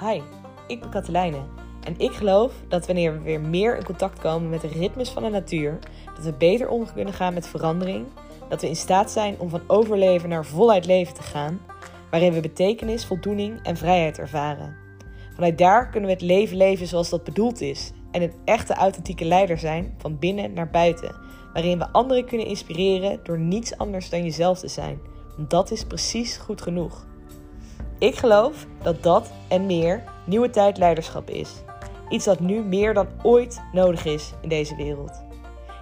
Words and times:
Hi, 0.00 0.20
ik 0.66 0.80
ben 0.80 0.90
Katelijne 0.90 1.42
en 1.84 1.94
ik 1.96 2.12
geloof 2.12 2.52
dat 2.68 2.86
wanneer 2.86 3.12
we 3.12 3.18
weer 3.20 3.40
meer 3.40 3.76
in 3.76 3.84
contact 3.84 4.18
komen 4.18 4.50
met 4.50 4.60
de 4.60 4.68
ritmes 4.68 5.10
van 5.10 5.22
de 5.22 5.28
natuur, 5.28 5.78
dat 6.14 6.24
we 6.24 6.32
beter 6.32 6.68
om 6.68 6.92
kunnen 6.92 7.14
gaan 7.14 7.34
met 7.34 7.48
verandering, 7.48 8.06
dat 8.48 8.60
we 8.60 8.68
in 8.68 8.76
staat 8.76 9.10
zijn 9.10 9.38
om 9.38 9.48
van 9.48 9.60
overleven 9.66 10.28
naar 10.28 10.44
voluit 10.44 10.86
leven 10.86 11.14
te 11.14 11.22
gaan, 11.22 11.60
waarin 12.10 12.32
we 12.32 12.40
betekenis, 12.40 13.06
voldoening 13.06 13.62
en 13.62 13.76
vrijheid 13.76 14.18
ervaren. 14.18 14.76
Vanuit 15.34 15.58
daar 15.58 15.88
kunnen 15.88 16.08
we 16.08 16.14
het 16.14 16.24
leven 16.24 16.56
leven 16.56 16.86
zoals 16.86 17.10
dat 17.10 17.24
bedoeld 17.24 17.60
is 17.60 17.92
en 18.10 18.22
een 18.22 18.34
echte 18.44 18.74
authentieke 18.74 19.24
leider 19.24 19.58
zijn 19.58 19.94
van 19.98 20.18
binnen 20.18 20.52
naar 20.52 20.70
buiten, 20.70 21.14
waarin 21.52 21.78
we 21.78 21.92
anderen 21.92 22.24
kunnen 22.24 22.46
inspireren 22.46 23.20
door 23.22 23.38
niets 23.38 23.78
anders 23.78 24.10
dan 24.10 24.22
jezelf 24.22 24.58
te 24.58 24.68
zijn. 24.68 25.00
Dat 25.48 25.70
is 25.70 25.84
precies 25.84 26.36
goed 26.36 26.62
genoeg. 26.62 27.06
Ik 27.98 28.16
geloof 28.16 28.66
dat 28.82 29.02
dat 29.02 29.32
en 29.48 29.66
meer 29.66 30.02
nieuwe 30.26 30.50
tijd 30.50 30.78
leiderschap 30.78 31.30
is. 31.30 31.50
Iets 32.08 32.24
dat 32.24 32.40
nu 32.40 32.62
meer 32.62 32.94
dan 32.94 33.06
ooit 33.22 33.62
nodig 33.72 34.04
is 34.04 34.32
in 34.40 34.48
deze 34.48 34.76
wereld. 34.76 35.22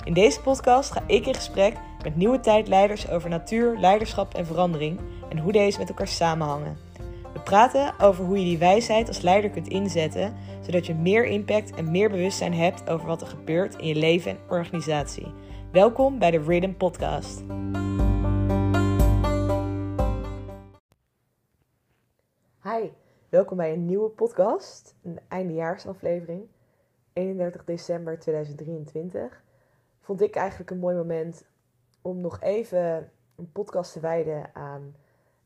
In 0.04 0.12
deze 0.12 0.40
podcast 0.40 0.90
ga 0.90 1.02
ik 1.06 1.26
in 1.26 1.34
gesprek 1.34 1.74
met 2.02 2.16
nieuwe 2.16 2.40
tijdleiders 2.40 3.10
over 3.10 3.30
natuur, 3.30 3.78
leiderschap 3.78 4.34
en 4.34 4.46
verandering 4.46 5.00
en 5.28 5.38
hoe 5.38 5.52
deze 5.52 5.78
met 5.78 5.88
elkaar 5.88 6.08
samenhangen. 6.08 6.78
We 7.32 7.40
praten 7.40 7.94
over 8.00 8.24
hoe 8.24 8.38
je 8.38 8.44
die 8.44 8.58
wijsheid 8.58 9.08
als 9.08 9.20
leider 9.20 9.50
kunt 9.50 9.68
inzetten, 9.68 10.34
zodat 10.60 10.86
je 10.86 10.94
meer 10.94 11.26
impact 11.26 11.74
en 11.74 11.90
meer 11.90 12.10
bewustzijn 12.10 12.54
hebt 12.54 12.88
over 12.90 13.06
wat 13.06 13.20
er 13.20 13.26
gebeurt 13.26 13.74
in 13.74 13.86
je 13.86 13.94
leven 13.94 14.30
en 14.30 14.38
organisatie. 14.48 15.26
Welkom 15.72 16.18
bij 16.18 16.30
de 16.30 16.42
Rhythm 16.46 16.72
Podcast. 16.72 17.42
Hi, 22.72 22.88
welkom 23.28 23.56
bij 23.56 23.72
een 23.72 23.84
nieuwe 23.84 24.08
podcast, 24.08 24.94
een 25.02 25.18
eindejaarsaflevering, 25.28 26.48
31 27.12 27.64
december 27.64 28.18
2023. 28.18 29.42
Vond 30.00 30.20
ik 30.20 30.34
eigenlijk 30.34 30.70
een 30.70 30.78
mooi 30.78 30.96
moment 30.96 31.46
om 32.02 32.20
nog 32.20 32.40
even 32.40 33.10
een 33.36 33.52
podcast 33.52 33.92
te 33.92 34.00
wijden 34.00 34.54
aan 34.54 34.94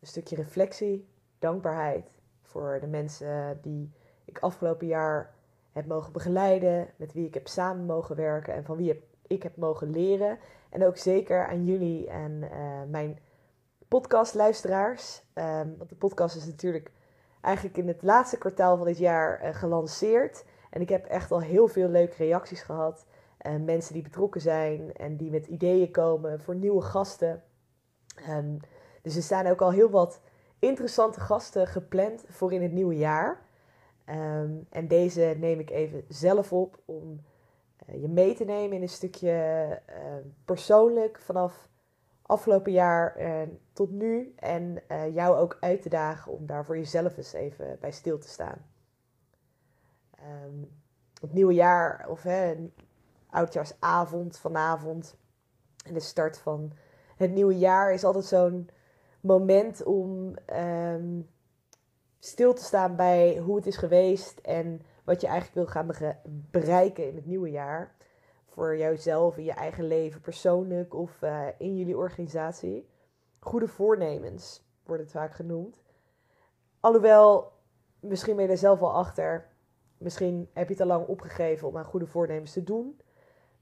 een 0.01 0.07
stukje 0.07 0.37
reflectie, 0.37 1.09
dankbaarheid 1.39 2.11
voor 2.43 2.79
de 2.81 2.87
mensen 2.87 3.59
die 3.62 3.93
ik 4.25 4.39
afgelopen 4.39 4.87
jaar 4.87 5.34
heb 5.73 5.87
mogen 5.87 6.12
begeleiden, 6.12 6.89
met 6.97 7.12
wie 7.12 7.27
ik 7.27 7.34
heb 7.34 7.49
samen 7.49 7.84
mogen 7.84 8.17
werken 8.17 8.55
en 8.55 8.65
van 8.65 8.77
wie 8.77 9.05
ik 9.27 9.43
heb 9.43 9.57
mogen 9.57 9.91
leren. 9.91 10.39
En 10.71 10.84
ook 10.84 10.97
zeker 10.97 11.47
aan 11.47 11.65
jullie 11.65 12.09
en 12.09 12.33
uh, 12.43 12.83
mijn 12.89 13.19
podcastluisteraars. 13.89 15.23
Um, 15.34 15.75
want 15.77 15.89
de 15.89 15.97
podcast 15.97 16.37
is 16.37 16.47
natuurlijk 16.47 16.91
eigenlijk 17.41 17.77
in 17.77 17.89
het 17.89 18.03
laatste 18.03 18.39
kwartaal 18.39 18.77
van 18.77 18.87
dit 18.87 18.99
jaar 18.99 19.45
uh, 19.45 19.55
gelanceerd. 19.55 20.45
En 20.71 20.81
ik 20.81 20.89
heb 20.89 21.07
echt 21.07 21.31
al 21.31 21.41
heel 21.41 21.69
veel 21.69 21.89
leuke 21.89 22.15
reacties 22.17 22.63
gehad. 22.63 23.07
Uh, 23.47 23.53
mensen 23.65 23.95
die 23.95 24.03
betrokken 24.03 24.41
zijn 24.41 24.93
en 24.93 25.17
die 25.17 25.31
met 25.31 25.47
ideeën 25.47 25.91
komen 25.91 26.41
voor 26.41 26.55
nieuwe 26.55 26.83
gasten. 26.83 27.43
Um, 28.29 28.59
dus 29.03 29.17
er 29.17 29.23
staan 29.23 29.47
ook 29.47 29.61
al 29.61 29.73
heel 29.73 29.91
wat 29.91 30.21
interessante 30.59 31.21
gasten 31.21 31.67
gepland 31.67 32.25
voor 32.29 32.53
in 32.53 32.63
het 32.63 32.73
nieuwe 32.73 32.97
jaar. 32.97 33.43
Um, 34.07 34.67
en 34.71 34.89
deze 34.89 35.37
neem 35.39 35.61
ik 35.61 35.71
even 35.71 36.05
zelf 36.09 36.53
op 36.53 36.79
om 36.85 37.21
uh, 37.89 38.01
je 38.01 38.09
mee 38.09 38.35
te 38.35 38.45
nemen 38.45 38.77
in 38.77 38.83
een 38.83 38.89
stukje 38.89 39.83
persoonlijk 40.45 41.21
vanaf 41.21 41.70
afgelopen 42.31 42.73
jaar 42.73 43.20
uh, 43.20 43.42
tot 43.73 43.91
nu. 43.91 44.34
En 44.36 44.83
jou 45.12 45.36
ook 45.36 45.56
uit 45.61 45.83
te 45.83 45.89
dagen 45.89 46.33
om 46.33 46.47
daar 46.47 46.64
voor 46.64 46.77
jezelf 46.77 47.17
eens 47.17 47.33
even 47.33 47.77
bij 47.81 47.92
stil 47.92 48.19
te 48.19 48.28
staan. 48.28 48.67
Um, 50.45 50.78
het 51.20 51.33
nieuwe 51.33 51.55
jaar, 51.55 52.06
of 52.09 52.22
hè, 52.22 52.55
oudjaarsavond, 53.31 54.38
vanavond. 54.38 55.16
En 55.87 55.94
de 55.94 56.00
start 56.00 56.38
van 56.38 56.72
het 57.16 57.32
nieuwe 57.32 57.59
jaar 57.59 57.93
is 57.93 58.05
altijd 58.05 58.25
zo'n 58.25 58.69
moment 59.21 59.82
om 59.82 60.34
um, 60.53 61.28
stil 62.19 62.55
te 62.55 62.65
staan 62.65 62.97
bij 62.97 63.38
hoe 63.38 63.56
het 63.56 63.66
is 63.66 63.76
geweest 63.76 64.38
en 64.38 64.82
wat 65.05 65.21
je 65.21 65.26
eigenlijk 65.26 65.55
wil 65.55 65.66
gaan 65.66 66.16
bereiken 66.50 67.09
in 67.09 67.15
het 67.15 67.26
nieuwe 67.26 67.50
jaar. 67.50 67.94
Voor 68.50 68.77
jouzelf, 68.77 69.37
in 69.37 69.44
je 69.44 69.53
eigen 69.53 69.87
leven, 69.87 70.21
persoonlijk 70.21 70.94
of 70.94 71.22
uh, 71.22 71.47
in 71.59 71.77
jullie 71.77 71.97
organisatie. 71.97 72.88
Goede 73.38 73.69
voornemens 73.69 74.69
wordt 74.84 75.03
het 75.03 75.12
vaak 75.12 75.34
genoemd. 75.34 75.83
Alhoewel, 76.81 77.53
misschien 78.00 78.37
ben 78.37 78.44
je 78.44 78.50
er 78.50 78.59
zelf 78.59 78.81
al 78.81 78.93
achter. 78.93 79.49
Misschien 79.99 80.49
heb 80.53 80.66
je 80.66 80.72
het 80.72 80.83
al 80.83 80.88
lang 80.88 81.06
opgegeven 81.06 81.69
om 81.69 81.77
aan 81.77 81.84
goede 81.84 82.06
voornemens 82.06 82.53
te 82.53 82.65
doen. 82.65 83.00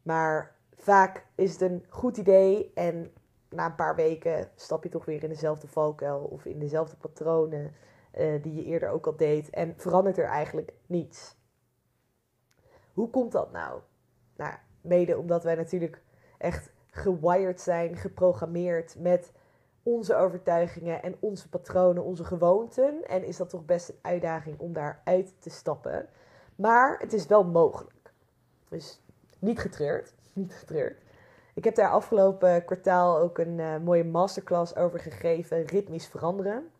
Maar 0.02 0.56
vaak 0.76 1.26
is 1.34 1.52
het 1.52 1.60
een 1.60 1.84
goed 1.88 2.16
idee 2.16 2.72
en 2.74 3.12
na 3.50 3.66
een 3.66 3.74
paar 3.74 3.96
weken 3.96 4.50
stap 4.54 4.82
je 4.82 4.88
toch 4.88 5.04
weer 5.04 5.22
in 5.22 5.28
dezelfde 5.28 5.68
valkuil 5.68 6.20
of 6.20 6.44
in 6.44 6.58
dezelfde 6.58 6.96
patronen 6.96 7.74
uh, 8.18 8.42
die 8.42 8.54
je 8.54 8.64
eerder 8.64 8.88
ook 8.88 9.06
al 9.06 9.16
deed 9.16 9.50
en 9.50 9.74
verandert 9.76 10.18
er 10.18 10.24
eigenlijk 10.24 10.72
niets. 10.86 11.36
Hoe 12.92 13.10
komt 13.10 13.32
dat 13.32 13.52
nou? 13.52 13.80
Nou, 14.36 14.54
mede 14.88 15.18
omdat 15.18 15.44
wij 15.44 15.54
natuurlijk 15.54 16.02
echt 16.38 16.70
gewired 16.90 17.60
zijn, 17.60 17.96
geprogrammeerd 17.96 18.96
met 18.98 19.32
onze 19.82 20.14
overtuigingen 20.14 21.02
en 21.02 21.16
onze 21.20 21.48
patronen, 21.48 22.04
onze 22.04 22.24
gewoonten. 22.24 23.08
En 23.08 23.24
is 23.24 23.36
dat 23.36 23.50
toch 23.50 23.64
best 23.64 23.88
een 23.88 23.98
uitdaging 24.02 24.58
om 24.58 24.72
daaruit 24.72 25.34
te 25.38 25.50
stappen. 25.50 26.08
Maar 26.56 26.98
het 26.98 27.12
is 27.12 27.26
wel 27.26 27.44
mogelijk. 27.44 28.12
Dus 28.68 29.02
niet 29.38 29.58
getreurd. 29.58 30.14
Niet 30.32 30.54
getreurd. 30.54 31.02
Ik 31.54 31.64
heb 31.64 31.74
daar 31.74 31.90
afgelopen 31.90 32.64
kwartaal 32.64 33.18
ook 33.18 33.38
een 33.38 33.58
uh, 33.58 33.76
mooie 33.76 34.04
masterclass 34.04 34.76
over 34.76 35.00
gegeven, 35.00 35.62
ritmisch 35.62 36.06
veranderen. 36.06 36.70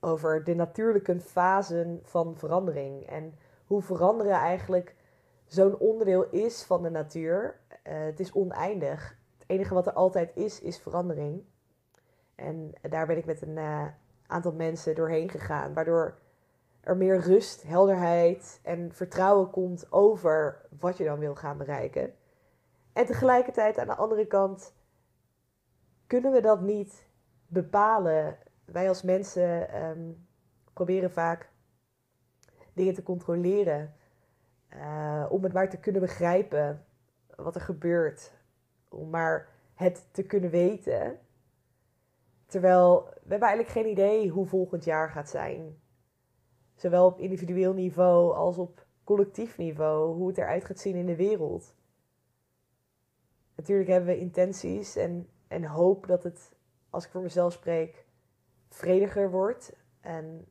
Over 0.00 0.44
de 0.44 0.54
natuurlijke 0.54 1.20
fasen 1.20 2.00
van 2.02 2.36
verandering 2.36 3.06
en 3.06 3.34
hoe 3.66 3.82
veranderen 3.82 4.32
eigenlijk 4.32 4.94
zo'n 5.52 5.78
onderdeel 5.78 6.30
is 6.30 6.62
van 6.62 6.82
de 6.82 6.90
natuur. 6.90 7.60
Uh, 7.68 7.92
het 8.04 8.20
is 8.20 8.32
oneindig. 8.32 9.16
Het 9.38 9.44
enige 9.46 9.74
wat 9.74 9.86
er 9.86 9.92
altijd 9.92 10.36
is, 10.36 10.60
is 10.60 10.78
verandering. 10.78 11.44
En 12.34 12.72
daar 12.90 13.06
ben 13.06 13.16
ik 13.16 13.24
met 13.24 13.42
een 13.42 13.56
uh, 13.56 13.86
aantal 14.26 14.52
mensen 14.52 14.94
doorheen 14.94 15.28
gegaan, 15.28 15.74
waardoor 15.74 16.18
er 16.80 16.96
meer 16.96 17.20
rust, 17.20 17.62
helderheid 17.62 18.60
en 18.62 18.92
vertrouwen 18.92 19.50
komt 19.50 19.92
over 19.92 20.66
wat 20.78 20.96
je 20.96 21.04
dan 21.04 21.18
wil 21.18 21.34
gaan 21.34 21.58
bereiken. 21.58 22.14
En 22.92 23.06
tegelijkertijd 23.06 23.78
aan 23.78 23.86
de 23.86 23.94
andere 23.94 24.26
kant 24.26 24.74
kunnen 26.06 26.32
we 26.32 26.40
dat 26.40 26.60
niet 26.60 27.06
bepalen. 27.46 28.38
Wij 28.64 28.88
als 28.88 29.02
mensen 29.02 29.82
um, 29.84 30.26
proberen 30.72 31.10
vaak 31.10 31.50
dingen 32.72 32.94
te 32.94 33.02
controleren. 33.02 33.94
Uh, 34.76 35.26
om 35.28 35.42
het 35.42 35.52
maar 35.52 35.70
te 35.70 35.80
kunnen 35.80 36.00
begrijpen 36.00 36.84
wat 37.36 37.54
er 37.54 37.60
gebeurt. 37.60 38.32
Om 38.88 39.10
maar 39.10 39.48
het 39.74 40.08
te 40.10 40.22
kunnen 40.22 40.50
weten. 40.50 41.18
Terwijl 42.46 43.04
we 43.04 43.28
hebben 43.28 43.48
eigenlijk 43.48 43.68
geen 43.68 43.90
idee 43.90 44.28
hoe 44.28 44.46
volgend 44.46 44.84
jaar 44.84 45.10
gaat 45.10 45.28
zijn. 45.28 45.80
Zowel 46.74 47.06
op 47.06 47.18
individueel 47.18 47.72
niveau 47.72 48.34
als 48.34 48.58
op 48.58 48.86
collectief 49.04 49.58
niveau. 49.58 50.14
Hoe 50.14 50.28
het 50.28 50.38
eruit 50.38 50.64
gaat 50.64 50.78
zien 50.78 50.96
in 50.96 51.06
de 51.06 51.16
wereld. 51.16 51.74
Natuurlijk 53.56 53.88
hebben 53.88 54.08
we 54.14 54.20
intenties 54.20 54.96
en, 54.96 55.28
en 55.48 55.64
hoop 55.64 56.06
dat 56.06 56.22
het, 56.22 56.52
als 56.90 57.04
ik 57.04 57.10
voor 57.10 57.22
mezelf 57.22 57.52
spreek, 57.52 58.06
vrediger 58.68 59.30
wordt. 59.30 59.76
En 60.00 60.46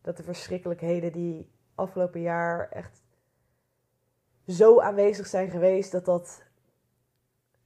dat 0.00 0.16
de 0.16 0.22
verschrikkelijkheden 0.22 1.12
die 1.12 1.50
afgelopen 1.74 2.20
jaar 2.20 2.68
echt 2.68 3.02
zo 4.48 4.80
aanwezig 4.80 5.26
zijn 5.26 5.50
geweest, 5.50 5.92
dat 5.92 6.04
dat 6.04 6.42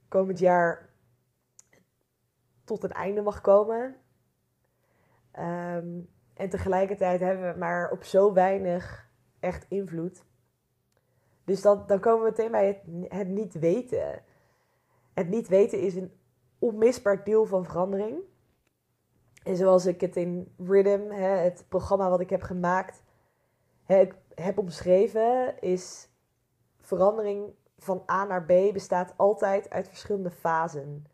komend 0.09 0.39
jaar 0.39 0.91
tot 2.65 2.85
een 2.85 2.93
einde 2.93 3.23
mag 3.23 3.41
komen. 3.41 3.97
Um, 5.39 6.09
en 6.35 6.49
tegelijkertijd 6.49 7.21
hebben 7.21 7.53
we 7.53 7.59
maar 7.59 7.91
op 7.91 8.05
zo 8.05 8.33
weinig 8.33 9.11
echt 9.41 9.67
invloed. 9.69 10.25
Dus 11.45 11.63
dan, 11.63 11.85
dan 11.87 12.01
komen 12.01 12.25
we 12.25 12.31
meteen 12.31 12.51
bij 12.51 12.67
het, 12.67 13.11
het 13.13 13.29
niet 13.29 13.59
weten. 13.59 14.23
Het 15.15 15.29
niet 15.29 15.49
weten 15.49 15.81
is 15.81 15.95
een 15.95 16.13
onmisbaar 16.59 17.25
deel 17.25 17.47
van 17.47 17.65
verandering. 17.65 18.19
En 19.45 19.57
zoals 19.57 19.87
ik 19.87 20.01
het 20.01 20.17
in 20.17 20.55
Rhythm, 20.59 21.11
hè, 21.11 21.29
het 21.29 21.65
programma 21.69 22.09
wat 22.09 22.21
ik 22.21 22.31
heb 22.31 22.43
gemaakt, 22.43 23.03
heb 24.35 24.59
omschreven, 24.59 25.61
is 25.61 26.12
verandering 26.97 27.55
van 27.79 28.03
A 28.11 28.25
naar 28.25 28.45
B 28.45 28.73
bestaat 28.73 29.15
altijd 29.17 29.71
uit 29.71 29.89
verschillende 29.89 30.31
fasen. 30.31 31.07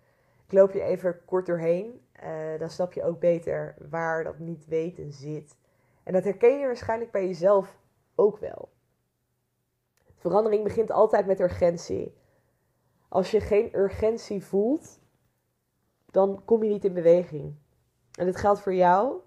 Ik 0.47 0.53
loop 0.53 0.73
je 0.73 0.83
even 0.83 1.25
kort 1.25 1.47
doorheen, 1.47 2.01
uh, 2.25 2.59
dan 2.59 2.71
snap 2.71 2.93
je 2.93 3.05
ook 3.05 3.21
beter 3.21 3.75
waar 3.91 4.25
dat 4.25 4.39
niet 4.39 4.67
weten 4.67 5.13
zit. 5.13 5.57
En 6.03 6.13
dat 6.13 6.25
herken 6.25 6.59
je 6.59 6.67
waarschijnlijk 6.67 7.11
bij 7.11 7.27
jezelf 7.27 7.79
ook 8.15 8.39
wel. 8.39 8.69
Verandering 10.15 10.65
begint 10.65 10.91
altijd 10.91 11.27
met 11.27 11.41
urgentie. 11.41 12.17
Als 13.09 13.31
je 13.31 13.41
geen 13.41 13.77
urgentie 13.77 14.45
voelt, 14.45 15.01
dan 16.07 16.43
kom 16.45 16.63
je 16.63 16.71
niet 16.71 16.85
in 16.85 16.93
beweging. 16.95 17.55
En 18.13 18.27
dit 18.27 18.37
geldt 18.37 18.61
voor 18.61 18.75
jou 18.75 19.21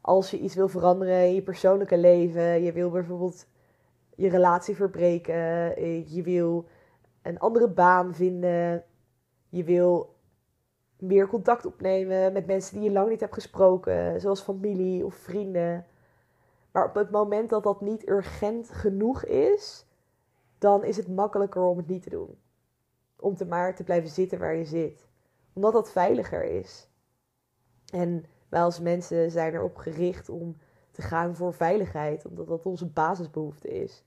als 0.00 0.30
je 0.30 0.38
iets 0.38 0.54
wil 0.54 0.68
veranderen 0.68 1.26
in 1.26 1.34
je 1.34 1.42
persoonlijke 1.42 1.98
leven. 1.98 2.62
Je 2.62 2.72
wil 2.72 2.90
bijvoorbeeld 2.90 3.46
je 4.16 4.28
relatie 4.28 4.76
verbreken. 4.76 5.34
Je 6.14 6.22
wil 6.22 6.68
een 7.22 7.38
andere 7.38 7.68
baan 7.68 8.14
vinden. 8.14 8.84
Je 9.48 9.64
wil 9.64 10.14
meer 10.98 11.28
contact 11.28 11.66
opnemen 11.66 12.32
met 12.32 12.46
mensen 12.46 12.74
die 12.74 12.84
je 12.84 12.92
lang 12.92 13.08
niet 13.08 13.20
hebt 13.20 13.34
gesproken, 13.34 14.20
zoals 14.20 14.42
familie 14.42 15.04
of 15.04 15.14
vrienden. 15.14 15.86
Maar 16.72 16.88
op 16.88 16.94
het 16.94 17.10
moment 17.10 17.50
dat 17.50 17.62
dat 17.62 17.80
niet 17.80 18.08
urgent 18.08 18.70
genoeg 18.70 19.24
is, 19.24 19.86
dan 20.58 20.84
is 20.84 20.96
het 20.96 21.08
makkelijker 21.08 21.62
om 21.62 21.76
het 21.76 21.86
niet 21.86 22.02
te 22.02 22.10
doen. 22.10 22.38
Om 23.16 23.36
te 23.36 23.46
maar 23.46 23.74
te 23.74 23.84
blijven 23.84 24.10
zitten 24.10 24.38
waar 24.38 24.54
je 24.54 24.64
zit. 24.64 25.06
Omdat 25.52 25.72
dat 25.72 25.90
veiliger 25.90 26.44
is. 26.44 26.90
En 27.92 28.24
wij 28.48 28.62
als 28.62 28.80
mensen 28.80 29.30
zijn 29.30 29.54
erop 29.54 29.76
gericht 29.76 30.28
om 30.28 30.56
te 30.92 31.02
gaan 31.02 31.36
voor 31.36 31.54
veiligheid, 31.54 32.26
omdat 32.26 32.46
dat 32.46 32.66
onze 32.66 32.86
basisbehoefte 32.86 33.68
is. 33.68 34.04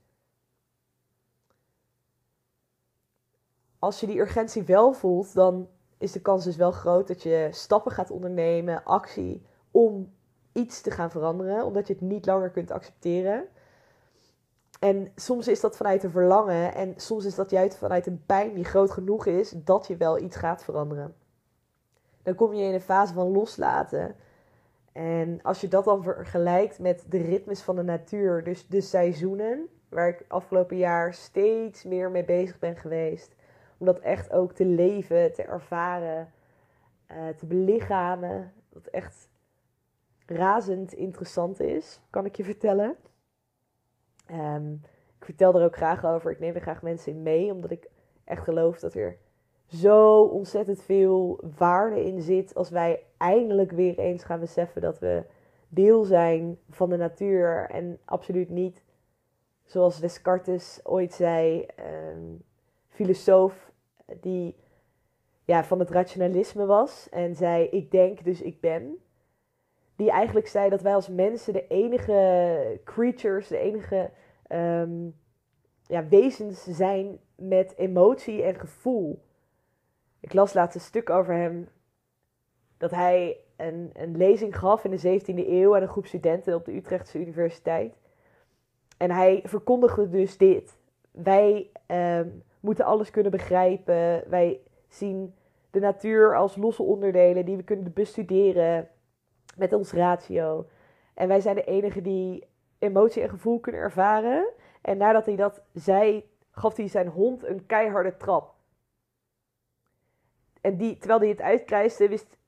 Als 3.78 4.00
je 4.00 4.06
die 4.06 4.20
urgentie 4.20 4.62
wel 4.62 4.92
voelt, 4.92 5.34
dan 5.34 5.68
is 5.98 6.12
de 6.12 6.20
kans 6.20 6.44
dus 6.44 6.56
wel 6.56 6.72
groot 6.72 7.08
dat 7.08 7.22
je 7.22 7.48
stappen 7.50 7.92
gaat 7.92 8.10
ondernemen, 8.10 8.84
actie, 8.84 9.46
om 9.70 10.14
iets 10.52 10.80
te 10.80 10.90
gaan 10.90 11.10
veranderen, 11.10 11.64
omdat 11.64 11.86
je 11.86 11.92
het 11.92 12.02
niet 12.02 12.26
langer 12.26 12.50
kunt 12.50 12.70
accepteren. 12.70 13.48
En 14.80 15.12
soms 15.14 15.48
is 15.48 15.60
dat 15.60 15.76
vanuit 15.76 16.04
een 16.04 16.10
verlangen 16.10 16.74
en 16.74 16.94
soms 16.96 17.24
is 17.24 17.34
dat 17.34 17.50
juist 17.50 17.76
vanuit 17.76 18.06
een 18.06 18.22
pijn 18.26 18.54
die 18.54 18.64
groot 18.64 18.90
genoeg 18.90 19.26
is 19.26 19.50
dat 19.50 19.86
je 19.86 19.96
wel 19.96 20.18
iets 20.18 20.36
gaat 20.36 20.64
veranderen. 20.64 21.14
Dan 22.22 22.34
kom 22.34 22.54
je 22.54 22.64
in 22.64 22.74
een 22.74 22.80
fase 22.80 23.14
van 23.14 23.32
loslaten. 23.32 24.16
En 24.96 25.42
als 25.42 25.60
je 25.60 25.68
dat 25.68 25.84
dan 25.84 26.02
vergelijkt 26.02 26.78
met 26.78 27.04
de 27.08 27.18
ritmes 27.18 27.62
van 27.62 27.76
de 27.76 27.82
natuur, 27.82 28.44
dus 28.44 28.66
de 28.66 28.80
seizoenen, 28.80 29.68
waar 29.88 30.08
ik 30.08 30.24
afgelopen 30.28 30.76
jaar 30.76 31.14
steeds 31.14 31.84
meer 31.84 32.10
mee 32.10 32.24
bezig 32.24 32.58
ben 32.58 32.76
geweest, 32.76 33.34
om 33.78 33.86
dat 33.86 33.98
echt 33.98 34.32
ook 34.32 34.52
te 34.52 34.64
leven, 34.64 35.32
te 35.32 35.42
ervaren, 35.42 36.32
uh, 37.10 37.28
te 37.28 37.46
belichamen. 37.46 38.52
Wat 38.72 38.86
echt 38.86 39.28
razend 40.26 40.92
interessant 40.92 41.60
is, 41.60 42.00
kan 42.10 42.24
ik 42.24 42.36
je 42.36 42.44
vertellen. 42.44 42.96
Um, 44.30 44.80
ik 45.18 45.24
vertel 45.24 45.54
er 45.54 45.64
ook 45.64 45.76
graag 45.76 46.04
over. 46.04 46.30
Ik 46.30 46.40
neem 46.40 46.54
er 46.54 46.60
graag 46.60 46.82
mensen 46.82 47.12
in 47.12 47.22
mee, 47.22 47.52
omdat 47.52 47.70
ik 47.70 47.88
echt 48.24 48.44
geloof 48.44 48.78
dat 48.78 48.94
er 48.94 49.16
zo 49.66 50.22
ontzettend 50.22 50.82
veel 50.82 51.40
waarde 51.56 52.04
in 52.04 52.20
zit 52.20 52.54
als 52.54 52.70
wij 52.70 53.02
eindelijk 53.16 53.70
weer 53.70 53.98
eens 53.98 54.24
gaan 54.24 54.40
beseffen 54.40 54.80
dat 54.80 54.98
we 54.98 55.24
deel 55.68 56.04
zijn 56.04 56.58
van 56.70 56.90
de 56.90 56.96
natuur 56.96 57.70
en 57.70 57.98
absoluut 58.04 58.50
niet, 58.50 58.82
zoals 59.64 60.00
Descartes 60.00 60.80
ooit 60.82 61.12
zei, 61.12 61.66
um, 62.14 62.42
filosoof 62.88 63.72
die 64.20 64.56
ja, 65.46 65.64
van 65.64 65.78
het 65.78 65.90
rationalisme 65.90 66.66
was 66.66 67.08
en 67.10 67.34
zei: 67.34 67.64
Ik 67.64 67.90
denk, 67.90 68.24
dus 68.24 68.42
ik 68.42 68.60
ben. 68.60 68.98
Die 69.96 70.10
eigenlijk 70.10 70.46
zei 70.46 70.70
dat 70.70 70.82
wij 70.82 70.94
als 70.94 71.08
mensen 71.08 71.52
de 71.52 71.66
enige 71.66 72.80
creatures, 72.84 73.48
de 73.48 73.58
enige 73.58 74.10
um, 74.48 75.14
ja, 75.86 76.08
wezens 76.08 76.64
zijn 76.64 77.18
met 77.34 77.76
emotie 77.76 78.42
en 78.42 78.54
gevoel. 78.54 79.24
Ik 80.26 80.32
las 80.32 80.54
laatst 80.54 80.74
een 80.74 80.80
stuk 80.80 81.10
over 81.10 81.34
hem 81.34 81.68
dat 82.76 82.90
hij 82.90 83.36
een, 83.56 83.90
een 83.92 84.16
lezing 84.16 84.58
gaf 84.58 84.84
in 84.84 84.90
de 84.90 85.20
17e 85.20 85.48
eeuw 85.48 85.76
aan 85.76 85.82
een 85.82 85.88
groep 85.88 86.06
studenten 86.06 86.54
op 86.54 86.64
de 86.64 86.74
Utrechtse 86.76 87.18
Universiteit. 87.18 87.94
En 88.96 89.10
hij 89.10 89.42
verkondigde 89.44 90.08
dus 90.08 90.36
dit. 90.36 90.78
Wij 91.10 91.70
um, 91.86 92.42
moeten 92.60 92.84
alles 92.84 93.10
kunnen 93.10 93.30
begrijpen. 93.30 94.30
Wij 94.30 94.60
zien 94.88 95.34
de 95.70 95.80
natuur 95.80 96.36
als 96.36 96.56
losse 96.56 96.82
onderdelen 96.82 97.44
die 97.44 97.56
we 97.56 97.62
kunnen 97.62 97.92
bestuderen 97.92 98.88
met 99.56 99.72
ons 99.72 99.92
ratio. 99.92 100.66
En 101.14 101.28
wij 101.28 101.40
zijn 101.40 101.54
de 101.54 101.64
enigen 101.64 102.02
die 102.02 102.46
emotie 102.78 103.22
en 103.22 103.28
gevoel 103.28 103.60
kunnen 103.60 103.80
ervaren. 103.80 104.48
En 104.82 104.96
nadat 104.96 105.26
hij 105.26 105.36
dat 105.36 105.62
zei, 105.72 106.30
gaf 106.50 106.76
hij 106.76 106.88
zijn 106.88 107.08
hond 107.08 107.44
een 107.44 107.66
keiharde 107.66 108.16
trap. 108.16 108.55
En 110.66 110.76
die, 110.76 110.96
terwijl 110.98 111.20
hij 111.20 111.28
het 111.28 111.40
uitkrijste, 111.40 112.08
wist 112.08 112.38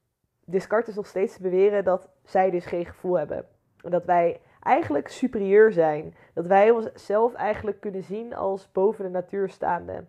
Descartes 0.44 0.94
nog 0.94 1.06
steeds 1.06 1.34
te 1.34 1.42
beweren 1.42 1.84
dat 1.84 2.08
zij 2.24 2.50
dus 2.50 2.66
geen 2.66 2.86
gevoel 2.86 3.18
hebben. 3.18 3.46
En 3.82 3.90
dat 3.90 4.04
wij 4.04 4.40
eigenlijk 4.60 5.08
superieur 5.08 5.72
zijn. 5.72 6.14
Dat 6.34 6.46
wij 6.46 6.70
onszelf 6.70 7.34
eigenlijk 7.34 7.80
kunnen 7.80 8.02
zien 8.02 8.34
als 8.34 8.72
boven 8.72 9.04
de 9.04 9.10
natuur 9.10 9.48
staande. 9.48 10.04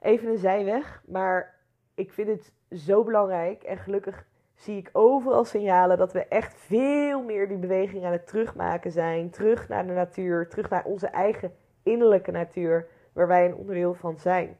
Even 0.00 0.28
een 0.28 0.38
zijweg, 0.38 1.02
maar 1.06 1.54
ik 1.94 2.12
vind 2.12 2.28
het 2.28 2.52
zo 2.80 3.04
belangrijk. 3.04 3.62
En 3.62 3.78
gelukkig 3.78 4.26
zie 4.54 4.76
ik 4.76 4.90
overal 4.92 5.44
signalen 5.44 5.98
dat 5.98 6.12
we 6.12 6.26
echt 6.26 6.54
veel 6.54 7.22
meer 7.22 7.48
die 7.48 7.58
beweging 7.58 8.04
aan 8.04 8.12
het 8.12 8.26
terugmaken 8.26 8.90
zijn. 8.90 9.30
Terug 9.30 9.68
naar 9.68 9.86
de 9.86 9.92
natuur, 9.92 10.48
terug 10.48 10.70
naar 10.70 10.84
onze 10.84 11.06
eigen 11.06 11.54
innerlijke 11.82 12.30
natuur, 12.30 12.88
waar 13.12 13.28
wij 13.28 13.44
een 13.46 13.54
onderdeel 13.54 13.94
van 13.94 14.18
zijn. 14.18 14.56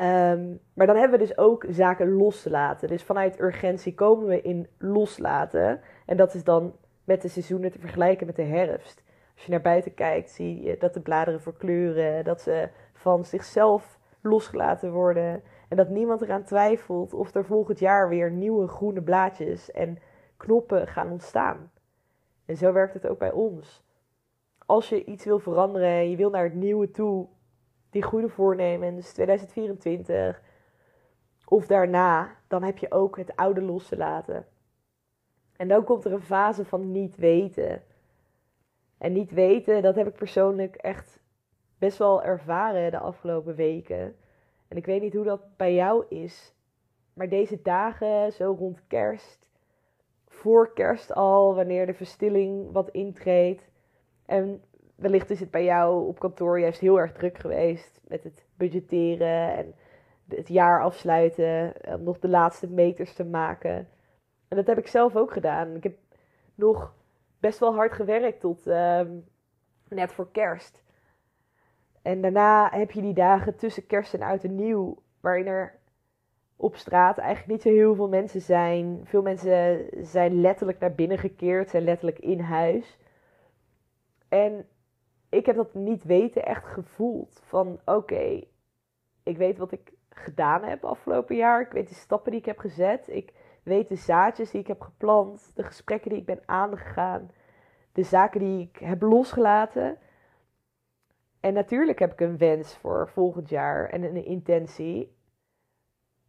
Um, 0.00 0.60
maar 0.74 0.86
dan 0.86 0.96
hebben 0.96 1.18
we 1.18 1.26
dus 1.26 1.38
ook 1.38 1.64
zaken 1.68 2.12
los 2.12 2.42
te 2.42 2.50
laten. 2.50 2.88
Dus 2.88 3.02
vanuit 3.02 3.40
urgentie 3.40 3.94
komen 3.94 4.26
we 4.26 4.42
in 4.42 4.68
loslaten. 4.78 5.80
En 6.06 6.16
dat 6.16 6.34
is 6.34 6.44
dan 6.44 6.76
met 7.04 7.22
de 7.22 7.28
seizoenen 7.28 7.70
te 7.70 7.78
vergelijken 7.78 8.26
met 8.26 8.36
de 8.36 8.42
herfst. 8.42 9.02
Als 9.34 9.44
je 9.44 9.50
naar 9.50 9.60
buiten 9.60 9.94
kijkt, 9.94 10.30
zie 10.30 10.62
je 10.62 10.76
dat 10.78 10.94
de 10.94 11.00
bladeren 11.00 11.40
verkleuren, 11.40 12.24
dat 12.24 12.40
ze 12.40 12.68
van 12.92 13.24
zichzelf 13.24 13.98
losgelaten 14.20 14.92
worden. 14.92 15.42
En 15.68 15.76
dat 15.76 15.88
niemand 15.88 16.22
eraan 16.22 16.44
twijfelt 16.44 17.14
of 17.14 17.34
er 17.34 17.44
volgend 17.44 17.78
jaar 17.78 18.08
weer 18.08 18.30
nieuwe 18.30 18.68
groene 18.68 19.02
blaadjes 19.02 19.70
en 19.70 19.98
knoppen 20.36 20.86
gaan 20.86 21.10
ontstaan. 21.10 21.70
En 22.44 22.56
zo 22.56 22.72
werkt 22.72 22.94
het 22.94 23.06
ook 23.06 23.18
bij 23.18 23.32
ons. 23.32 23.84
Als 24.66 24.88
je 24.88 25.04
iets 25.04 25.24
wil 25.24 25.38
veranderen 25.38 25.88
en 25.88 26.10
je 26.10 26.16
wil 26.16 26.30
naar 26.30 26.44
het 26.44 26.54
nieuwe 26.54 26.90
toe, 26.90 27.26
die 27.96 28.04
goede 28.04 28.28
voornemens, 28.28 29.12
2024 29.12 30.42
of 31.44 31.66
daarna, 31.66 32.36
dan 32.46 32.62
heb 32.62 32.78
je 32.78 32.90
ook 32.90 33.16
het 33.16 33.36
oude 33.36 33.62
los 33.62 33.88
te 33.88 33.96
laten. 33.96 34.46
En 35.56 35.68
dan 35.68 35.84
komt 35.84 36.04
er 36.04 36.12
een 36.12 36.22
fase 36.22 36.64
van 36.64 36.92
niet 36.92 37.16
weten. 37.16 37.82
En 38.98 39.12
niet 39.12 39.30
weten, 39.30 39.82
dat 39.82 39.94
heb 39.94 40.06
ik 40.06 40.14
persoonlijk 40.14 40.74
echt 40.74 41.20
best 41.78 41.98
wel 41.98 42.22
ervaren 42.22 42.90
de 42.90 42.98
afgelopen 42.98 43.54
weken. 43.54 44.16
En 44.68 44.76
ik 44.76 44.86
weet 44.86 45.00
niet 45.00 45.14
hoe 45.14 45.24
dat 45.24 45.56
bij 45.56 45.74
jou 45.74 46.04
is. 46.08 46.54
Maar 47.14 47.28
deze 47.28 47.62
dagen, 47.62 48.32
zo 48.32 48.56
rond 48.58 48.86
kerst, 48.86 49.50
voor 50.26 50.72
kerst 50.72 51.14
al, 51.14 51.54
wanneer 51.54 51.86
de 51.86 51.94
verstilling 51.94 52.72
wat 52.72 52.90
intreedt. 52.90 53.70
En 54.26 54.62
wellicht 54.96 55.30
is 55.30 55.40
het 55.40 55.50
bij 55.50 55.64
jou 55.64 56.06
op 56.06 56.18
kantoor 56.18 56.60
juist 56.60 56.80
heel 56.80 57.00
erg 57.00 57.12
druk 57.12 57.38
geweest 57.38 58.00
met 58.08 58.24
het 58.24 58.46
budgetteren 58.56 59.56
en 59.56 59.74
het 60.28 60.48
jaar 60.48 60.82
afsluiten, 60.82 61.72
om 61.84 62.02
nog 62.02 62.18
de 62.18 62.28
laatste 62.28 62.68
meters 62.68 63.12
te 63.12 63.24
maken. 63.24 63.88
En 64.48 64.56
dat 64.56 64.66
heb 64.66 64.78
ik 64.78 64.86
zelf 64.86 65.16
ook 65.16 65.32
gedaan. 65.32 65.74
Ik 65.74 65.82
heb 65.82 65.96
nog 66.54 66.94
best 67.40 67.58
wel 67.58 67.74
hard 67.74 67.92
gewerkt 67.92 68.40
tot 68.40 68.66
ehm, 68.66 69.10
net 69.88 70.12
voor 70.12 70.30
kerst. 70.30 70.84
En 72.02 72.20
daarna 72.20 72.68
heb 72.70 72.90
je 72.90 73.00
die 73.00 73.14
dagen 73.14 73.56
tussen 73.56 73.86
kerst 73.86 74.14
en 74.14 74.22
oud 74.22 74.44
en 74.44 74.54
nieuw, 74.54 75.02
waarin 75.20 75.46
er 75.46 75.78
op 76.56 76.76
straat 76.76 77.18
eigenlijk 77.18 77.48
niet 77.52 77.62
zo 77.62 77.78
heel 77.78 77.94
veel 77.94 78.08
mensen 78.08 78.40
zijn. 78.40 79.00
Veel 79.04 79.22
mensen 79.22 79.86
zijn 80.06 80.40
letterlijk 80.40 80.78
naar 80.78 80.94
binnen 80.94 81.18
gekeerd, 81.18 81.70
zijn 81.70 81.84
letterlijk 81.84 82.18
in 82.18 82.40
huis. 82.40 82.98
En 84.28 84.66
ik 85.36 85.46
heb 85.46 85.56
dat 85.56 85.74
niet 85.74 86.04
weten 86.04 86.44
echt 86.44 86.64
gevoeld. 86.66 87.40
Van 87.44 87.80
oké, 87.84 88.44
ik 89.22 89.36
weet 89.36 89.58
wat 89.58 89.72
ik 89.72 89.92
gedaan 90.08 90.62
heb 90.62 90.84
afgelopen 90.84 91.36
jaar. 91.36 91.60
Ik 91.60 91.72
weet 91.72 91.88
de 91.88 91.94
stappen 91.94 92.30
die 92.30 92.40
ik 92.40 92.46
heb 92.46 92.58
gezet. 92.58 93.08
Ik 93.08 93.32
weet 93.62 93.88
de 93.88 93.96
zaadjes 93.96 94.50
die 94.50 94.60
ik 94.60 94.66
heb 94.66 94.80
geplant. 94.80 95.50
De 95.54 95.62
gesprekken 95.62 96.10
die 96.10 96.18
ik 96.18 96.26
ben 96.26 96.42
aangegaan. 96.44 97.30
De 97.92 98.02
zaken 98.02 98.40
die 98.40 98.60
ik 98.60 98.76
heb 98.78 99.02
losgelaten. 99.02 99.98
En 101.40 101.54
natuurlijk 101.54 101.98
heb 101.98 102.12
ik 102.12 102.20
een 102.20 102.38
wens 102.38 102.76
voor 102.76 103.08
volgend 103.08 103.48
jaar 103.48 103.88
en 103.88 104.02
een 104.02 104.24
intentie. 104.24 105.16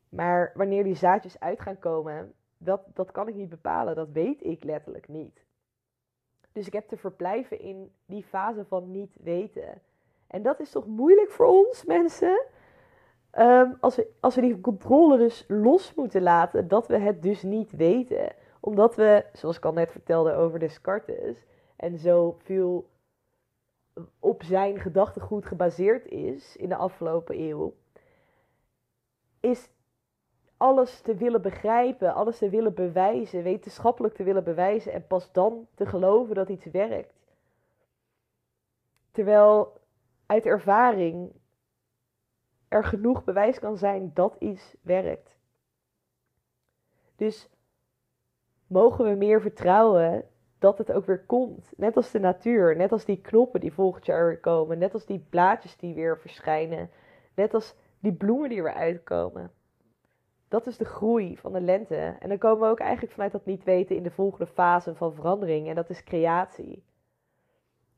Maar 0.10 0.52
wanneer 0.56 0.84
die 0.84 0.96
zaadjes 0.96 1.40
uit 1.40 1.62
gaan 1.62 1.80
komen, 1.80 2.34
dat, 2.58 2.82
dat 2.94 3.12
kan 3.12 3.28
ik 3.28 3.36
niet 3.36 3.50
bepalen, 3.50 3.96
dat 3.96 4.10
weet 4.10 4.44
ik 4.44 4.64
letterlijk 4.64 5.08
niet. 5.08 5.47
Dus 6.58 6.68
ik 6.68 6.74
heb 6.74 6.88
te 6.88 6.98
verblijven 6.98 7.60
in 7.60 7.92
die 8.06 8.24
fase 8.24 8.66
van 8.66 8.92
niet 8.92 9.18
weten. 9.22 9.82
En 10.28 10.42
dat 10.42 10.60
is 10.60 10.72
toch 10.72 10.86
moeilijk 10.86 11.32
voor 11.32 11.46
ons, 11.46 11.86
mensen? 11.86 12.46
Ehm, 13.32 13.74
als, 13.80 13.96
we, 13.96 14.12
als 14.20 14.36
we 14.36 14.42
die 14.42 14.62
controle 14.62 15.18
dus 15.18 15.46
los 15.48 15.94
moeten 15.94 16.22
laten, 16.22 16.68
dat 16.68 16.88
we 16.88 16.98
het 16.98 17.22
dus 17.22 17.44
niet 17.44 17.72
weten. 17.72 18.34
Omdat 18.60 18.96
we, 18.96 19.26
zoals 19.34 19.58
ik 19.58 19.66
al 19.66 19.74
net 19.74 19.92
vertelde 19.92 20.34
over 20.34 20.60
Descartes, 20.60 21.46
en 21.76 21.98
zo 21.98 22.36
veel 22.44 22.90
op 24.20 24.44
zijn 24.44 24.80
gedachtegoed 24.80 25.46
gebaseerd 25.46 26.06
is 26.06 26.56
in 26.56 26.70
de 26.70 26.76
afgelopen 26.76 27.40
eeuw, 27.40 27.74
is 29.40 29.70
alles 30.58 31.02
te 31.02 31.16
willen 31.16 31.42
begrijpen, 31.42 32.14
alles 32.14 32.38
te 32.38 32.50
willen 32.50 32.74
bewijzen, 32.74 33.44
wetenschappelijk 33.44 34.16
te 34.16 34.24
willen 34.24 34.44
bewijzen 34.44 34.94
en 34.94 35.08
pas 35.08 35.32
dan 35.32 35.68
te 35.76 35.86
geloven 35.86 36.36
dat 36.36 36.50
iets 36.50 36.66
werkt. 36.66 37.14
Terwijl 39.12 39.80
uit 40.26 40.46
ervaring 40.46 41.32
er 42.68 42.84
genoeg 42.84 43.24
bewijs 43.24 43.60
kan 43.60 43.78
zijn 43.78 44.12
dat 44.14 44.36
iets 44.40 44.76
werkt. 44.82 45.38
Dus 47.16 47.50
mogen 48.68 49.06
we 49.06 49.16
meer 49.16 49.42
vertrouwen 49.42 50.26
dat 50.60 50.78
het 50.78 50.92
ook 50.92 51.06
weer 51.06 51.26
komt. 51.26 51.72
Net 51.78 51.96
als 51.96 52.12
de 52.12 52.20
natuur, 52.20 52.76
net 52.76 52.92
als 52.92 53.06
die 53.06 53.22
knoppen 53.22 53.60
die 53.60 53.74
volgend 53.74 54.06
jaar 54.06 54.28
weer 54.28 54.40
komen, 54.40 54.78
net 54.78 54.94
als 54.94 55.06
die 55.06 55.26
blaadjes 55.30 55.78
die 55.78 55.94
weer 55.94 56.20
verschijnen, 56.20 56.90
net 57.36 57.54
als 57.54 57.76
die 58.00 58.14
bloemen 58.14 58.50
die 58.50 58.64
weer 58.64 58.74
uitkomen. 58.74 59.52
Dat 60.48 60.68
is 60.68 60.78
de 60.78 60.86
groei 60.86 61.38
van 61.38 61.54
de 61.54 61.62
lente. 61.62 62.16
En 62.20 62.30
dan 62.30 62.38
komen 62.38 62.66
we 62.66 62.72
ook 62.72 62.80
eigenlijk 62.80 63.14
vanuit 63.14 63.32
dat 63.32 63.46
niet 63.46 63.64
weten 63.64 63.96
in 63.96 64.04
de 64.04 64.12
volgende 64.12 64.48
fase 64.48 64.96
van 64.96 65.14
verandering. 65.14 65.68
En 65.68 65.76
dat 65.76 65.90
is 65.90 66.04
creatie. 66.04 66.84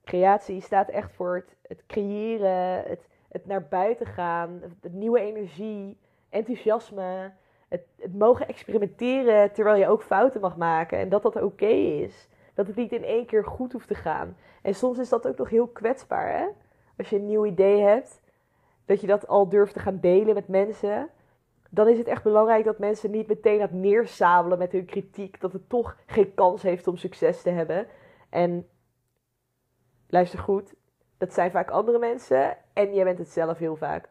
Creatie 0.03 0.61
staat 0.61 0.89
echt 0.89 1.11
voor 1.11 1.35
het, 1.35 1.55
het 1.61 1.85
creëren, 1.85 2.83
het, 2.83 3.07
het 3.29 3.45
naar 3.45 3.67
buiten 3.67 4.05
gaan, 4.05 4.61
nieuwe 4.91 5.19
energie, 5.19 5.97
enthousiasme. 6.29 7.31
Het, 7.67 7.81
het 7.95 8.17
mogen 8.17 8.47
experimenteren 8.47 9.51
terwijl 9.51 9.75
je 9.75 9.87
ook 9.87 10.03
fouten 10.03 10.41
mag 10.41 10.57
maken. 10.57 10.97
En 10.97 11.09
dat 11.09 11.21
dat 11.21 11.41
oké 11.41 11.65
is. 11.65 12.27
Dat 12.53 12.67
het 12.67 12.75
niet 12.75 12.91
in 12.91 13.03
één 13.03 13.25
keer 13.25 13.45
goed 13.45 13.71
hoeft 13.71 13.87
te 13.87 13.95
gaan. 13.95 14.37
En 14.61 14.75
soms 14.75 14.97
is 14.97 15.09
dat 15.09 15.27
ook 15.27 15.37
nog 15.37 15.49
heel 15.49 15.67
kwetsbaar. 15.67 16.37
Hè? 16.37 16.47
Als 16.97 17.09
je 17.09 17.15
een 17.15 17.25
nieuw 17.25 17.45
idee 17.45 17.81
hebt, 17.81 18.21
dat 18.85 19.01
je 19.01 19.07
dat 19.07 19.27
al 19.27 19.49
durft 19.49 19.73
te 19.73 19.79
gaan 19.79 19.99
delen 19.99 20.33
met 20.33 20.47
mensen. 20.47 21.09
Dan 21.69 21.87
is 21.87 21.97
het 21.97 22.07
echt 22.07 22.23
belangrijk 22.23 22.65
dat 22.65 22.79
mensen 22.79 23.11
niet 23.11 23.27
meteen 23.27 23.61
het 23.61 23.71
neersabelen 23.71 24.57
met 24.57 24.71
hun 24.71 24.85
kritiek. 24.85 25.41
Dat 25.41 25.53
het 25.53 25.69
toch 25.69 25.97
geen 26.05 26.33
kans 26.33 26.61
heeft 26.61 26.87
om 26.87 26.97
succes 26.97 27.41
te 27.41 27.49
hebben. 27.49 27.87
En 28.29 28.69
luister 30.07 30.39
goed, 30.39 30.73
dat 31.17 31.33
zijn 31.33 31.51
vaak 31.51 31.69
andere 31.69 31.99
mensen 31.99 32.57
en 32.73 32.93
jij 32.93 33.03
bent 33.03 33.17
het 33.17 33.29
zelf 33.29 33.57
heel 33.57 33.75
vaak. 33.75 34.09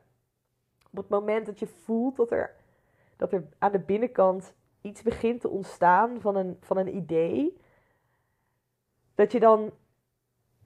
Op 0.90 0.96
het 0.96 1.08
moment 1.08 1.46
dat 1.46 1.58
je 1.58 1.66
voelt 1.66 2.16
dat 2.16 2.30
er, 2.30 2.54
dat 3.16 3.32
er 3.32 3.48
aan 3.58 3.72
de 3.72 3.78
binnenkant 3.78 4.54
iets 4.80 5.02
begint 5.02 5.40
te 5.40 5.48
ontstaan 5.48 6.20
van 6.20 6.36
een, 6.36 6.56
van 6.60 6.76
een 6.76 6.96
idee, 6.96 7.60
dat 9.14 9.32
je 9.32 9.40
dan 9.40 9.72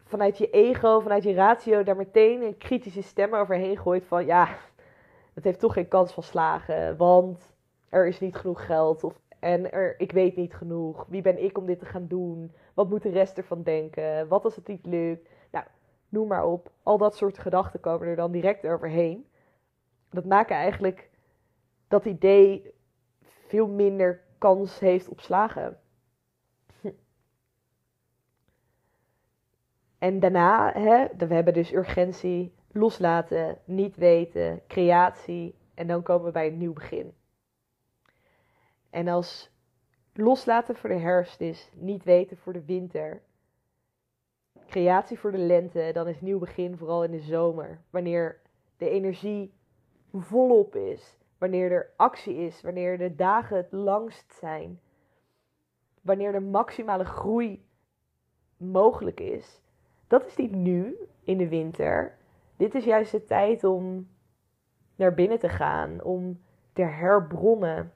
vanuit 0.04 0.38
je 0.38 0.50
ego, 0.50 1.00
vanuit 1.00 1.22
je 1.22 1.34
ratio, 1.34 1.82
daar 1.82 1.96
meteen 1.96 2.42
een 2.42 2.58
kritische 2.58 3.02
stem 3.02 3.34
overheen 3.34 3.78
gooit 3.78 4.04
van 4.04 4.26
ja, 4.26 4.58
het 5.34 5.44
heeft 5.44 5.60
toch 5.60 5.72
geen 5.72 5.88
kans 5.88 6.12
van 6.12 6.22
slagen, 6.22 6.96
want 6.96 7.52
er 7.88 8.06
is 8.06 8.20
niet 8.20 8.36
genoeg 8.36 8.66
geld 8.66 9.04
of 9.04 9.20
en 9.42 9.72
er, 9.72 10.00
ik 10.00 10.12
weet 10.12 10.36
niet 10.36 10.54
genoeg. 10.54 11.06
Wie 11.08 11.22
ben 11.22 11.44
ik 11.44 11.58
om 11.58 11.66
dit 11.66 11.78
te 11.78 11.84
gaan 11.84 12.06
doen? 12.06 12.52
Wat 12.74 12.88
moet 12.88 13.02
de 13.02 13.10
rest 13.10 13.36
ervan 13.36 13.62
denken? 13.62 14.28
Wat 14.28 14.44
als 14.44 14.56
het 14.56 14.66
niet 14.66 14.86
lukt? 14.86 15.28
Nou, 15.50 15.64
noem 16.08 16.28
maar 16.28 16.46
op. 16.46 16.70
Al 16.82 16.98
dat 16.98 17.16
soort 17.16 17.38
gedachten 17.38 17.80
komen 17.80 18.06
er 18.06 18.16
dan 18.16 18.32
direct 18.32 18.66
overheen. 18.66 19.26
Dat 20.10 20.24
maken 20.24 20.56
eigenlijk 20.56 21.10
dat 21.88 22.04
idee 22.04 22.74
veel 23.20 23.68
minder 23.68 24.24
kans 24.38 24.78
heeft 24.78 25.08
op 25.08 25.20
slagen. 25.20 25.78
En 29.98 30.20
daarna, 30.20 30.72
hè, 30.72 31.06
we 31.16 31.34
hebben 31.34 31.54
dus 31.54 31.72
urgentie, 31.72 32.54
loslaten, 32.72 33.58
niet 33.64 33.96
weten, 33.96 34.62
creatie. 34.66 35.54
En 35.74 35.86
dan 35.86 36.02
komen 36.02 36.24
we 36.24 36.32
bij 36.32 36.46
een 36.46 36.58
nieuw 36.58 36.72
begin. 36.72 37.14
En 38.90 39.08
als 39.08 39.50
loslaten 40.12 40.76
voor 40.76 40.88
de 40.88 40.98
herfst 40.98 41.40
is, 41.40 41.70
niet 41.74 42.04
weten 42.04 42.36
voor 42.36 42.52
de 42.52 42.64
winter, 42.64 43.22
creatie 44.66 45.18
voor 45.18 45.30
de 45.32 45.38
lente, 45.38 45.90
dan 45.92 46.08
is 46.08 46.20
nieuw 46.20 46.38
begin 46.38 46.76
vooral 46.76 47.04
in 47.04 47.10
de 47.10 47.20
zomer. 47.20 47.80
Wanneer 47.90 48.40
de 48.76 48.88
energie 48.88 49.54
volop 50.12 50.76
is, 50.76 51.18
wanneer 51.38 51.72
er 51.72 51.92
actie 51.96 52.36
is, 52.36 52.60
wanneer 52.60 52.98
de 52.98 53.14
dagen 53.14 53.56
het 53.56 53.72
langst 53.72 54.34
zijn, 54.34 54.80
wanneer 56.00 56.32
de 56.32 56.40
maximale 56.40 57.04
groei 57.04 57.66
mogelijk 58.56 59.20
is. 59.20 59.60
Dat 60.06 60.26
is 60.26 60.36
niet 60.36 60.52
nu 60.52 60.96
in 61.22 61.38
de 61.38 61.48
winter. 61.48 62.18
Dit 62.56 62.74
is 62.74 62.84
juist 62.84 63.12
de 63.12 63.24
tijd 63.24 63.64
om 63.64 64.08
naar 64.96 65.14
binnen 65.14 65.38
te 65.38 65.48
gaan, 65.48 66.02
om 66.02 66.40
te 66.72 66.82
herbronnen, 66.82 67.92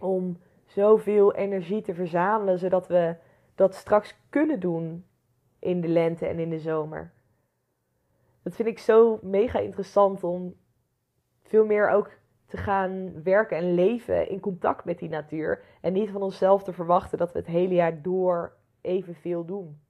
om 0.00 0.38
zoveel 0.64 1.34
energie 1.34 1.82
te 1.82 1.94
verzamelen, 1.94 2.58
zodat 2.58 2.86
we 2.88 3.16
dat 3.54 3.74
straks 3.74 4.20
kunnen 4.30 4.60
doen 4.60 5.06
in 5.58 5.80
de 5.80 5.88
lente 5.88 6.26
en 6.26 6.38
in 6.38 6.50
de 6.50 6.58
zomer. 6.58 7.12
Dat 8.42 8.54
vind 8.54 8.68
ik 8.68 8.78
zo 8.78 9.18
mega 9.22 9.58
interessant 9.58 10.24
om 10.24 10.54
veel 11.42 11.66
meer 11.66 11.90
ook 11.90 12.10
te 12.46 12.56
gaan 12.56 13.22
werken 13.22 13.56
en 13.56 13.74
leven 13.74 14.28
in 14.28 14.40
contact 14.40 14.84
met 14.84 14.98
die 14.98 15.08
natuur. 15.08 15.64
En 15.80 15.92
niet 15.92 16.10
van 16.10 16.22
onszelf 16.22 16.62
te 16.62 16.72
verwachten 16.72 17.18
dat 17.18 17.32
we 17.32 17.38
het 17.38 17.48
hele 17.48 17.74
jaar 17.74 18.02
door 18.02 18.56
evenveel 18.80 19.44
doen. 19.44 19.80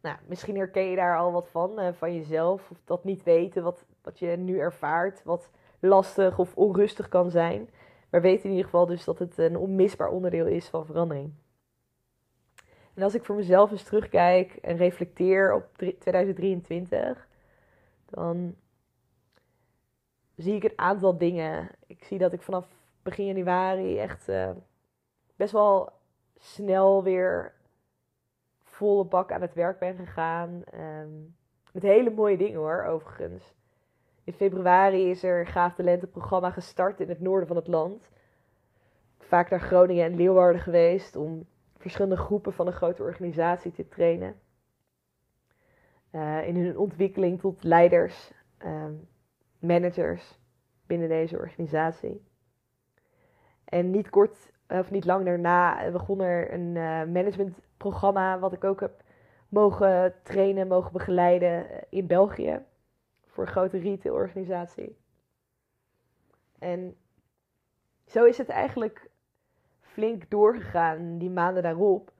Nou, 0.00 0.16
misschien 0.26 0.56
herken 0.56 0.82
je 0.82 0.96
daar 0.96 1.18
al 1.18 1.32
wat 1.32 1.48
van, 1.48 1.80
uh, 1.80 1.88
van 1.92 2.14
jezelf. 2.14 2.70
Of 2.70 2.80
dat 2.84 3.04
niet 3.04 3.22
weten 3.22 3.62
wat, 3.62 3.84
wat 4.02 4.18
je 4.18 4.26
nu 4.26 4.58
ervaart, 4.58 5.22
wat 5.24 5.50
lastig 5.80 6.38
of 6.38 6.56
onrustig 6.56 7.08
kan 7.08 7.30
zijn. 7.30 7.70
Maar 8.10 8.20
weet 8.20 8.44
in 8.44 8.50
ieder 8.50 8.64
geval 8.64 8.86
dus 8.86 9.04
dat 9.04 9.18
het 9.18 9.38
een 9.38 9.56
onmisbaar 9.56 10.08
onderdeel 10.08 10.46
is 10.46 10.68
van 10.68 10.86
verandering. 10.86 11.32
En 12.94 13.02
als 13.02 13.14
ik 13.14 13.24
voor 13.24 13.36
mezelf 13.36 13.70
eens 13.70 13.82
terugkijk 13.82 14.52
en 14.54 14.76
reflecteer 14.76 15.54
op 15.54 15.64
2023, 15.98 17.28
dan 18.04 18.54
zie 20.36 20.54
ik 20.54 20.64
een 20.64 20.78
aantal 20.78 21.18
dingen. 21.18 21.68
Ik 21.86 22.04
zie 22.04 22.18
dat 22.18 22.32
ik 22.32 22.42
vanaf 22.42 22.66
begin 23.02 23.26
januari 23.26 23.98
echt 23.98 24.28
uh, 24.28 24.50
best 25.36 25.52
wel 25.52 25.92
snel 26.36 27.02
weer 27.02 27.54
volle 28.78 29.04
bak 29.04 29.32
aan 29.32 29.40
het 29.40 29.54
werk 29.54 29.78
ben 29.78 29.96
gegaan. 29.96 30.62
Um, 30.74 31.36
met 31.72 31.82
hele 31.82 32.10
mooie 32.10 32.36
dingen 32.36 32.58
hoor, 32.58 32.82
overigens. 32.84 33.54
In 34.24 34.32
februari 34.32 35.10
is 35.10 35.22
er 35.22 35.46
Gaaf 35.46 35.74
Talenten 35.74 36.10
programma 36.10 36.50
gestart 36.50 37.00
in 37.00 37.08
het 37.08 37.20
noorden 37.20 37.46
van 37.46 37.56
het 37.56 37.66
land. 37.66 38.10
Vaak 39.18 39.50
naar 39.50 39.60
Groningen 39.60 40.04
en 40.04 40.16
Leeuwarden 40.16 40.62
geweest 40.62 41.16
om 41.16 41.46
verschillende 41.76 42.16
groepen 42.16 42.52
van 42.52 42.66
een 42.66 42.72
grote 42.72 43.02
organisatie 43.02 43.72
te 43.72 43.88
trainen. 43.88 44.40
Uh, 46.12 46.46
in 46.46 46.56
hun 46.56 46.78
ontwikkeling 46.78 47.40
tot 47.40 47.62
leiders, 47.62 48.32
uh, 48.64 48.84
managers 49.58 50.38
binnen 50.86 51.08
deze 51.08 51.38
organisatie. 51.38 52.24
En 53.64 53.90
niet 53.90 54.10
kort 54.10 54.52
of 54.68 54.90
niet 54.90 55.04
lang 55.04 55.24
daarna 55.24 55.90
begon 55.90 56.20
er 56.20 56.52
een 56.52 56.74
uh, 56.74 57.04
managementprogramma 57.04 58.38
wat 58.38 58.52
ik 58.52 58.64
ook 58.64 58.80
heb 58.80 59.02
mogen 59.48 60.14
trainen, 60.22 60.68
mogen 60.68 60.92
begeleiden 60.92 61.66
in 61.88 62.06
België 62.06 62.60
voor 63.26 63.44
een 63.44 63.52
grote 63.52 63.78
retailorganisatie. 63.78 64.96
En 66.58 66.96
zo 68.06 68.24
is 68.24 68.38
het 68.38 68.48
eigenlijk 68.48 69.10
flink 69.80 70.30
doorgegaan 70.30 71.18
die 71.18 71.30
maanden 71.30 71.62
daarop. 71.62 72.12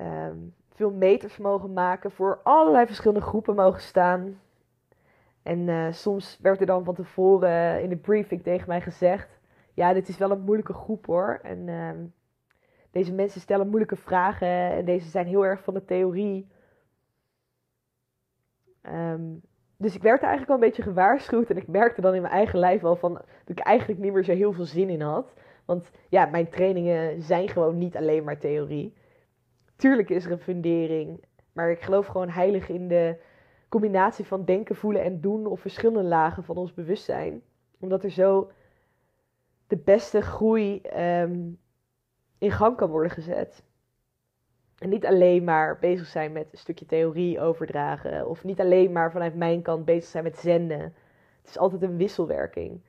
Um, 0.00 0.54
veel 0.74 0.90
meters 0.90 1.36
mogen 1.36 1.72
maken, 1.72 2.10
voor 2.10 2.40
allerlei 2.42 2.86
verschillende 2.86 3.26
groepen 3.26 3.54
mogen 3.54 3.80
staan. 3.80 4.40
En 5.42 5.94
soms 5.94 6.38
werd 6.40 6.60
er 6.60 6.66
dan 6.66 6.84
van 6.84 6.94
tevoren 6.94 7.82
in 7.82 7.88
de 7.88 7.96
briefing 7.96 8.42
tegen 8.42 8.68
mij 8.68 8.80
gezegd: 8.80 9.39
Ja, 9.80 9.92
dit 9.92 10.08
is 10.08 10.18
wel 10.18 10.30
een 10.30 10.40
moeilijke 10.40 10.72
groep 10.72 11.06
hoor. 11.06 11.40
En 11.42 11.66
uh, 11.66 11.90
deze 12.90 13.12
mensen 13.12 13.40
stellen 13.40 13.68
moeilijke 13.68 13.96
vragen 13.96 14.48
en 14.48 14.84
deze 14.84 15.08
zijn 15.08 15.26
heel 15.26 15.44
erg 15.44 15.62
van 15.62 15.74
de 15.74 15.84
theorie. 15.84 16.48
Um, 18.82 19.40
dus 19.76 19.94
ik 19.94 20.02
werd 20.02 20.20
eigenlijk 20.20 20.50
al 20.50 20.54
een 20.54 20.68
beetje 20.68 20.82
gewaarschuwd. 20.82 21.50
En 21.50 21.56
ik 21.56 21.68
merkte 21.68 22.00
dan 22.00 22.14
in 22.14 22.22
mijn 22.22 22.34
eigen 22.34 22.58
lijf 22.58 22.80
wel 22.80 22.96
van 22.96 23.12
dat 23.14 23.24
ik 23.44 23.58
eigenlijk 23.58 24.00
niet 24.00 24.12
meer 24.12 24.24
zo 24.24 24.32
heel 24.32 24.52
veel 24.52 24.64
zin 24.64 24.88
in 24.88 25.00
had. 25.00 25.34
Want 25.64 25.90
ja, 26.08 26.26
mijn 26.26 26.48
trainingen 26.48 27.22
zijn 27.22 27.48
gewoon 27.48 27.78
niet 27.78 27.96
alleen 27.96 28.24
maar 28.24 28.38
theorie. 28.38 28.94
Tuurlijk 29.76 30.10
is 30.10 30.24
er 30.24 30.32
een 30.32 30.38
fundering. 30.38 31.24
Maar 31.52 31.70
ik 31.70 31.80
geloof 31.80 32.06
gewoon 32.06 32.28
heilig 32.28 32.68
in 32.68 32.88
de 32.88 33.20
combinatie 33.68 34.24
van 34.24 34.44
denken, 34.44 34.76
voelen 34.76 35.02
en 35.02 35.20
doen 35.20 35.46
op 35.46 35.60
verschillende 35.60 36.08
lagen 36.08 36.44
van 36.44 36.56
ons 36.56 36.74
bewustzijn. 36.74 37.42
Omdat 37.78 38.04
er 38.04 38.10
zo 38.10 38.50
de 39.70 39.76
beste 39.76 40.20
groei 40.20 40.80
ehm, 40.80 41.50
in 42.38 42.50
gang 42.50 42.76
kan 42.76 42.90
worden 42.90 43.10
gezet. 43.10 43.62
En 44.78 44.88
niet 44.88 45.06
alleen 45.06 45.44
maar 45.44 45.78
bezig 45.78 46.06
zijn 46.06 46.32
met 46.32 46.52
een 46.52 46.58
stukje 46.58 46.86
theorie 46.86 47.40
overdragen. 47.40 48.28
Of 48.28 48.44
niet 48.44 48.60
alleen 48.60 48.92
maar 48.92 49.12
vanuit 49.12 49.34
mijn 49.34 49.62
kant 49.62 49.84
bezig 49.84 50.10
zijn 50.10 50.24
met 50.24 50.38
zenden. 50.38 50.80
Het 51.40 51.48
is 51.48 51.58
altijd 51.58 51.82
een 51.82 51.96
wisselwerking. 51.96 52.80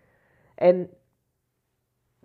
En 0.55 0.89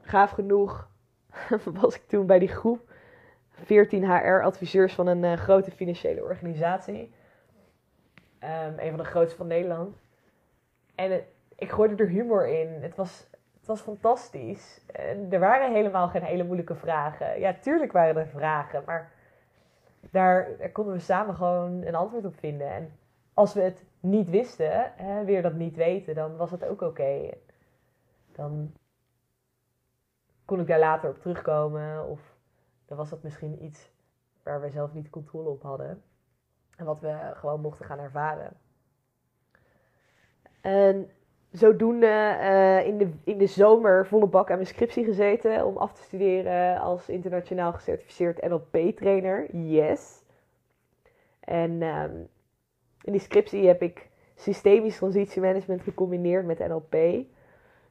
gaaf 0.00 0.30
genoeg 0.30 0.90
was 1.80 1.94
ik 1.94 2.06
toen 2.06 2.26
bij 2.26 2.38
die 2.38 2.48
groep 2.48 2.92
14 3.50 4.04
HR-adviseurs 4.04 4.94
van 4.94 5.06
een 5.06 5.22
uh, 5.22 5.32
grote 5.32 5.70
financiële 5.70 6.22
organisatie. 6.22 7.14
Um, 8.40 8.78
een 8.78 8.88
van 8.88 8.98
de 8.98 9.04
grootste 9.04 9.36
van 9.36 9.46
Nederland. 9.46 9.96
En 10.94 11.25
ik 11.56 11.70
gooide 11.70 12.02
er 12.02 12.08
humor 12.08 12.48
in. 12.48 12.68
Het 12.82 12.96
was, 12.96 13.26
het 13.66 13.76
was 13.76 13.85
fantastisch. 13.85 14.80
En 14.92 15.32
er 15.32 15.40
waren 15.40 15.73
helemaal 15.73 16.08
geen 16.08 16.23
hele 16.23 16.44
moeilijke 16.44 16.75
vragen. 16.75 17.40
Ja, 17.40 17.54
tuurlijk 17.54 17.92
waren 17.92 18.16
er 18.16 18.28
vragen, 18.28 18.82
maar 18.87 19.12
daar, 20.11 20.70
konden 20.73 20.94
we 20.94 21.00
samen 21.00 21.35
gewoon 21.35 21.82
een 21.82 21.94
antwoord 21.94 22.25
op 22.25 22.38
vinden. 22.38 22.70
En 22.70 22.99
als 23.35 23.54
we 23.54 23.61
het 23.61 23.85
niet 24.00 24.30
wisten, 24.30 24.92
hè, 24.96 25.25
weer 25.25 25.42
dat 25.42 25.54
niet 25.54 25.76
weten, 25.76 26.14
dan 26.14 26.37
was 26.37 26.50
het 26.50 26.64
ook 26.64 26.80
oké. 26.80 27.30
Dan 28.32 28.73
kon 30.44 30.61
ik 30.61 30.66
daar 30.66 30.78
later 30.78 31.11
op 31.11 31.20
terugkomen. 31.20 32.08
Of 32.08 32.20
dan 32.85 32.96
was 32.96 33.11
dat 33.11 33.23
misschien 33.23 33.64
iets 33.64 33.90
waar 34.42 34.61
we 34.61 34.70
zelf 34.70 34.92
niet 34.92 35.11
controle 35.11 35.49
op 35.49 35.62
hadden. 35.62 36.02
En 36.76 36.85
wat 36.85 37.00
we 37.00 37.32
gewoon 37.35 37.61
mochten 37.61 37.85
gaan 37.85 37.99
ervaren. 37.99 38.52
En 40.61 41.11
zodoende 41.50 42.36
uh, 42.40 42.86
in, 42.86 42.98
de, 42.98 43.10
in 43.24 43.38
de 43.38 43.46
zomer 43.46 44.06
volle 44.06 44.26
bak 44.26 44.50
aan 44.50 44.56
mijn 44.56 44.68
scriptie 44.68 45.04
gezeten 45.04 45.66
om 45.66 45.76
af 45.76 45.92
te 45.92 46.02
studeren 46.02 46.80
als 46.80 47.08
internationaal 47.08 47.72
gecertificeerd 47.72 48.48
NLP-trainer. 48.48 49.56
Yes. 49.56 50.22
En 51.40 51.82
um, 51.82 52.28
in 53.02 53.12
die 53.12 53.20
scriptie 53.20 53.66
heb 53.66 53.82
ik 53.82 54.08
systemisch 54.34 54.96
transitiemanagement 54.96 55.82
gecombineerd 55.82 56.46
met 56.46 56.58
NLP. 56.58 56.92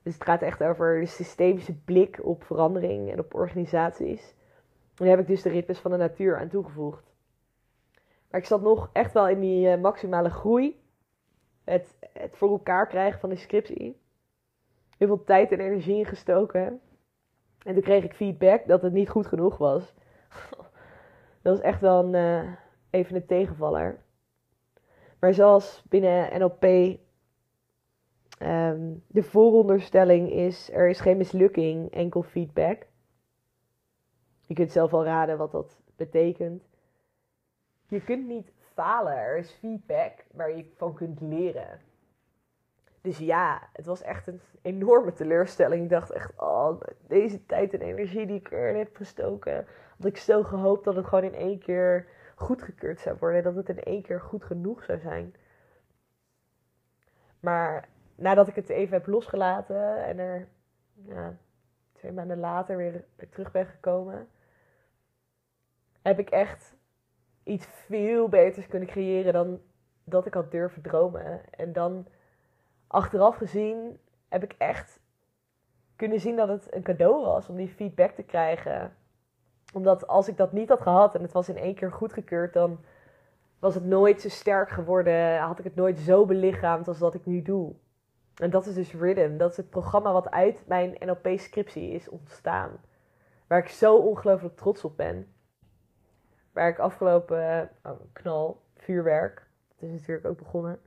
Dus 0.03 0.13
het 0.13 0.23
gaat 0.23 0.41
echt 0.41 0.63
over 0.63 0.99
de 0.99 1.05
systemische 1.05 1.73
blik 1.73 2.19
op 2.23 2.43
verandering 2.43 3.11
en 3.11 3.19
op 3.19 3.33
organisaties. 3.33 4.35
En 4.97 5.05
daar 5.05 5.07
heb 5.07 5.19
ik 5.19 5.27
dus 5.27 5.41
de 5.41 5.49
ritmes 5.49 5.79
van 5.79 5.91
de 5.91 5.97
natuur 5.97 6.39
aan 6.39 6.47
toegevoegd. 6.47 7.13
Maar 8.29 8.39
ik 8.39 8.45
zat 8.45 8.61
nog 8.61 8.89
echt 8.93 9.13
wel 9.13 9.27
in 9.27 9.39
die 9.39 9.67
uh, 9.67 9.81
maximale 9.81 10.29
groei 10.29 10.79
het, 11.65 11.95
voor 12.31 12.49
elkaar 12.49 12.87
krijgen 12.87 13.19
van 13.19 13.29
de 13.29 13.35
scriptie. 13.35 14.01
Heel 14.97 15.07
veel 15.07 15.23
tijd 15.23 15.51
en 15.51 15.59
energie 15.59 15.97
ingestoken. 15.97 16.81
En 17.63 17.73
toen 17.73 17.83
kreeg 17.83 18.03
ik 18.03 18.13
feedback 18.13 18.67
dat 18.67 18.81
het 18.81 18.93
niet 18.93 19.09
goed 19.09 19.25
genoeg 19.25 19.57
was. 19.57 19.93
dat 21.41 21.53
was 21.53 21.59
echt 21.59 21.81
wel 21.81 22.03
een, 22.03 22.13
uh, 22.13 22.51
even 22.89 23.15
een 23.15 23.25
tegenvaller. 23.25 24.03
Maar 25.19 25.33
zoals 25.33 25.83
binnen 25.89 26.39
NLP 26.39 26.63
ehm, 28.37 28.93
de 29.07 29.23
vooronderstelling 29.23 30.31
is, 30.31 30.71
er 30.71 30.89
is 30.89 30.99
geen 30.99 31.17
mislukking, 31.17 31.91
enkel 31.91 32.23
feedback. 32.23 32.85
Je 34.41 34.53
kunt 34.53 34.71
zelf 34.71 34.93
al 34.93 35.03
raden 35.03 35.37
wat 35.37 35.51
dat 35.51 35.81
betekent. 35.95 36.63
Je 37.87 38.01
kunt 38.01 38.27
niet 38.27 38.51
falen. 38.75 39.17
Er 39.17 39.37
is 39.37 39.51
feedback 39.51 40.25
waar 40.31 40.55
je 40.55 40.71
van 40.75 40.93
kunt 40.93 41.21
leren. 41.21 41.79
Dus 43.01 43.17
ja, 43.17 43.69
het 43.73 43.85
was 43.85 44.01
echt 44.01 44.27
een 44.27 44.41
enorme 44.61 45.13
teleurstelling. 45.13 45.83
Ik 45.83 45.89
dacht 45.89 46.11
echt, 46.11 46.31
oh, 46.37 46.81
deze 47.07 47.45
tijd 47.45 47.73
en 47.73 47.81
energie 47.81 48.25
die 48.25 48.39
ik 48.39 48.51
erin 48.51 48.77
heb 48.77 48.95
gestoken. 48.95 49.65
Had 49.97 50.05
ik 50.05 50.17
zo 50.17 50.43
gehoopt 50.43 50.83
dat 50.83 50.95
het 50.95 51.05
gewoon 51.05 51.23
in 51.23 51.35
één 51.35 51.59
keer 51.59 52.07
goedgekeurd 52.35 52.99
zou 52.99 53.17
worden. 53.19 53.43
Dat 53.43 53.55
het 53.55 53.69
in 53.69 53.83
één 53.83 54.01
keer 54.01 54.21
goed 54.21 54.43
genoeg 54.43 54.83
zou 54.83 54.99
zijn. 54.99 55.35
Maar 57.39 57.87
nadat 58.15 58.47
ik 58.47 58.55
het 58.55 58.69
even 58.69 58.93
heb 58.93 59.07
losgelaten 59.07 60.03
en 60.03 60.19
er 60.19 60.47
ja, 60.93 61.37
twee 61.93 62.11
maanden 62.11 62.39
later 62.39 62.77
weer 62.77 63.03
terug 63.29 63.51
ben 63.51 63.65
gekomen, 63.65 64.27
heb 66.01 66.19
ik 66.19 66.29
echt 66.29 66.74
iets 67.45 67.65
veel 67.65 68.29
beters 68.29 68.67
kunnen 68.67 68.89
creëren 68.89 69.33
dan 69.33 69.59
dat 70.03 70.25
ik 70.25 70.33
had 70.33 70.51
durven 70.51 70.81
dromen. 70.81 71.41
En 71.51 71.73
dan 71.73 72.05
achteraf 72.87 73.35
gezien 73.35 73.99
heb 74.29 74.43
ik 74.43 74.55
echt 74.57 74.99
kunnen 75.95 76.19
zien 76.19 76.35
dat 76.35 76.47
het 76.47 76.73
een 76.73 76.83
cadeau 76.83 77.25
was 77.25 77.49
om 77.49 77.55
die 77.55 77.67
feedback 77.67 78.11
te 78.11 78.23
krijgen. 78.23 78.95
Omdat 79.73 80.07
als 80.07 80.27
ik 80.27 80.37
dat 80.37 80.51
niet 80.51 80.69
had 80.69 80.81
gehad 80.81 81.15
en 81.15 81.21
het 81.21 81.31
was 81.31 81.49
in 81.49 81.57
één 81.57 81.75
keer 81.75 81.91
goedgekeurd, 81.91 82.53
dan 82.53 82.79
was 83.59 83.75
het 83.75 83.85
nooit 83.85 84.21
zo 84.21 84.29
sterk 84.29 84.69
geworden. 84.69 85.39
Had 85.39 85.59
ik 85.59 85.63
het 85.63 85.75
nooit 85.75 85.99
zo 85.99 86.25
belichaamd 86.25 86.87
als 86.87 86.99
dat 86.99 87.13
ik 87.13 87.25
nu 87.25 87.41
doe. 87.41 87.73
En 88.35 88.49
dat 88.49 88.65
is 88.65 88.73
dus 88.73 88.93
Rhythm. 88.93 89.37
Dat 89.37 89.51
is 89.51 89.57
het 89.57 89.69
programma 89.69 90.11
wat 90.11 90.31
uit 90.31 90.63
mijn 90.67 90.95
NLP-scriptie 90.99 91.91
is 91.91 92.09
ontstaan. 92.09 92.71
Waar 93.47 93.59
ik 93.59 93.67
zo 93.67 93.95
ongelooflijk 93.95 94.55
trots 94.55 94.83
op 94.83 94.97
ben. 94.97 95.34
Waar 96.55 96.69
ik 96.69 96.79
afgelopen 96.79 97.69
oh, 97.83 97.91
knal, 98.13 98.61
vuurwerk. 98.77 99.47
Dat 99.79 99.89
is 99.89 99.99
natuurlijk 99.99 100.27
ook 100.27 100.37
begonnen. 100.37 100.79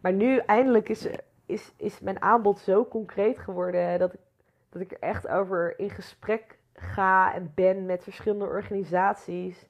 Maar 0.00 0.12
nu 0.12 0.36
eindelijk 0.36 0.88
is, 0.88 1.08
is, 1.46 1.72
is 1.76 2.00
mijn 2.00 2.22
aanbod 2.22 2.58
zo 2.58 2.86
concreet 2.86 3.38
geworden 3.38 3.98
dat 3.98 4.12
ik, 4.12 4.20
dat 4.68 4.82
ik 4.82 4.92
er 4.92 4.98
echt 5.00 5.28
over 5.28 5.78
in 5.78 5.90
gesprek 5.90 6.58
ga 6.82 7.34
en 7.34 7.52
ben 7.54 7.86
met 7.86 8.02
verschillende 8.02 8.44
organisaties. 8.44 9.66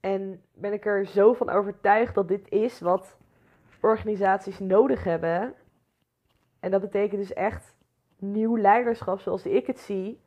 En 0.00 0.42
ben 0.54 0.72
ik 0.72 0.86
er 0.86 1.06
zo 1.06 1.32
van 1.32 1.50
overtuigd 1.50 2.14
dat 2.14 2.28
dit 2.28 2.50
is 2.50 2.80
wat 2.80 3.16
organisaties 3.80 4.58
nodig 4.58 5.04
hebben. 5.04 5.54
En 6.60 6.70
dat 6.70 6.80
betekent 6.80 7.20
dus 7.20 7.32
echt 7.32 7.76
nieuw 8.16 8.56
leiderschap 8.56 9.20
zoals 9.20 9.46
ik 9.46 9.66
het 9.66 9.78
zie. 9.78 10.20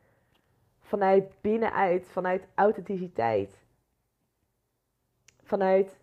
Vanuit 0.80 1.34
binnenuit, 1.40 2.08
vanuit 2.08 2.46
authenticiteit. 2.54 3.64
Vanuit 5.42 6.00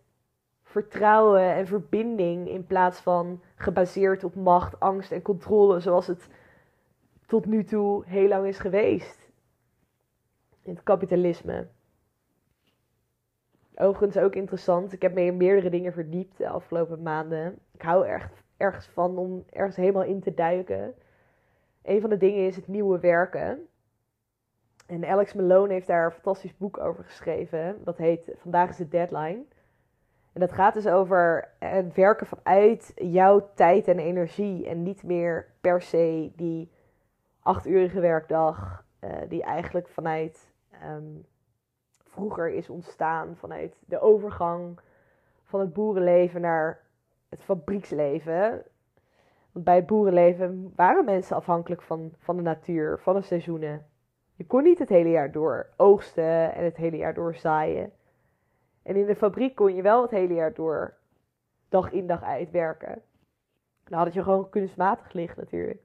vertrouwen 0.62 1.54
en 1.54 1.66
verbinding 1.66 2.48
in 2.48 2.66
plaats 2.66 3.00
van 3.00 3.42
gebaseerd 3.54 4.24
op 4.24 4.34
macht, 4.34 4.80
angst 4.80 5.12
en 5.12 5.22
controle 5.22 5.80
zoals 5.80 6.06
het 6.06 6.28
tot 7.26 7.46
nu 7.46 7.64
toe 7.64 8.04
heel 8.06 8.28
lang 8.28 8.46
is 8.46 8.58
geweest. 8.58 9.19
Het 10.70 10.82
kapitalisme. 10.82 11.66
Overigens 13.74 14.24
ook 14.24 14.34
interessant. 14.34 14.92
Ik 14.92 15.02
heb 15.02 15.14
me 15.14 15.20
in 15.20 15.36
meerdere 15.36 15.70
dingen 15.70 15.92
verdiept 15.92 16.38
de 16.38 16.48
afgelopen 16.48 17.02
maanden. 17.02 17.58
Ik 17.72 17.82
hou 17.82 18.06
er 18.06 18.30
ergens 18.56 18.86
van 18.86 19.18
om 19.18 19.44
ergens 19.50 19.76
helemaal 19.76 20.02
in 20.02 20.20
te 20.20 20.34
duiken. 20.34 20.94
Een 21.82 22.00
van 22.00 22.10
de 22.10 22.16
dingen 22.16 22.46
is 22.46 22.56
het 22.56 22.68
nieuwe 22.68 22.98
werken. 22.98 23.68
En 24.86 25.04
Alex 25.04 25.32
Malone 25.32 25.72
heeft 25.72 25.86
daar 25.86 26.04
een 26.04 26.12
fantastisch 26.12 26.56
boek 26.56 26.78
over 26.78 27.04
geschreven. 27.04 27.84
Dat 27.84 27.96
heet 27.96 28.32
Vandaag 28.36 28.70
is 28.70 28.76
de 28.76 28.88
deadline. 28.88 29.44
En 30.32 30.40
dat 30.40 30.52
gaat 30.52 30.74
dus 30.74 30.86
over 30.86 31.48
het 31.58 31.94
werken 31.94 32.26
vanuit 32.26 32.92
jouw 32.94 33.50
tijd 33.54 33.88
en 33.88 33.98
energie. 33.98 34.68
En 34.68 34.82
niet 34.82 35.02
meer 35.02 35.46
per 35.60 35.82
se 35.82 36.32
die 36.36 36.70
achtuurige 37.40 38.00
werkdag. 38.00 38.84
Uh, 39.04 39.10
die 39.28 39.42
eigenlijk 39.42 39.88
vanuit 39.88 40.49
um, 40.84 41.26
vroeger 42.04 42.50
is 42.50 42.70
ontstaan. 42.70 43.36
Vanuit 43.36 43.76
de 43.86 44.00
overgang 44.00 44.80
van 45.44 45.60
het 45.60 45.72
boerenleven 45.72 46.40
naar 46.40 46.80
het 47.28 47.42
fabrieksleven. 47.42 48.62
Want 49.52 49.64
bij 49.64 49.76
het 49.76 49.86
boerenleven 49.86 50.72
waren 50.76 51.04
mensen 51.04 51.36
afhankelijk 51.36 51.82
van, 51.82 52.12
van 52.18 52.36
de 52.36 52.42
natuur, 52.42 52.98
van 52.98 53.14
de 53.14 53.22
seizoenen. 53.22 53.86
Je 54.34 54.46
kon 54.46 54.62
niet 54.62 54.78
het 54.78 54.88
hele 54.88 55.10
jaar 55.10 55.32
door 55.32 55.66
oogsten 55.76 56.54
en 56.54 56.64
het 56.64 56.76
hele 56.76 56.96
jaar 56.96 57.14
door 57.14 57.34
zaaien. 57.34 57.92
En 58.82 58.96
in 58.96 59.06
de 59.06 59.16
fabriek 59.16 59.54
kon 59.54 59.74
je 59.74 59.82
wel 59.82 60.02
het 60.02 60.10
hele 60.10 60.34
jaar 60.34 60.54
door 60.54 60.94
dag 61.68 61.92
in 61.92 62.06
dag 62.06 62.22
uit 62.22 62.50
werken. 62.50 63.02
Dan 63.84 63.98
had 63.98 64.12
je 64.12 64.22
gewoon 64.22 64.48
kunstmatig 64.48 65.12
licht 65.12 65.36
natuurlijk. 65.36 65.80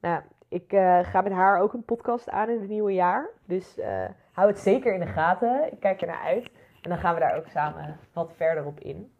Nou, 0.00 0.22
ik 0.50 0.72
uh, 0.72 1.04
ga 1.04 1.20
met 1.20 1.32
haar 1.32 1.60
ook 1.60 1.72
een 1.72 1.84
podcast 1.84 2.28
aan 2.28 2.48
in 2.48 2.60
het 2.60 2.68
nieuwe 2.68 2.92
jaar. 2.92 3.28
Dus 3.44 3.78
uh, 3.78 4.04
hou 4.32 4.48
het 4.48 4.58
zeker 4.58 4.94
in 4.94 5.00
de 5.00 5.06
gaten. 5.06 5.72
Ik 5.72 5.80
kijk 5.80 6.00
er 6.00 6.06
naar 6.06 6.22
uit. 6.22 6.50
En 6.82 6.90
dan 6.90 6.98
gaan 6.98 7.14
we 7.14 7.20
daar 7.20 7.36
ook 7.36 7.46
samen 7.46 7.98
wat 8.12 8.32
verder 8.36 8.64
op 8.64 8.80
in. 8.80 9.12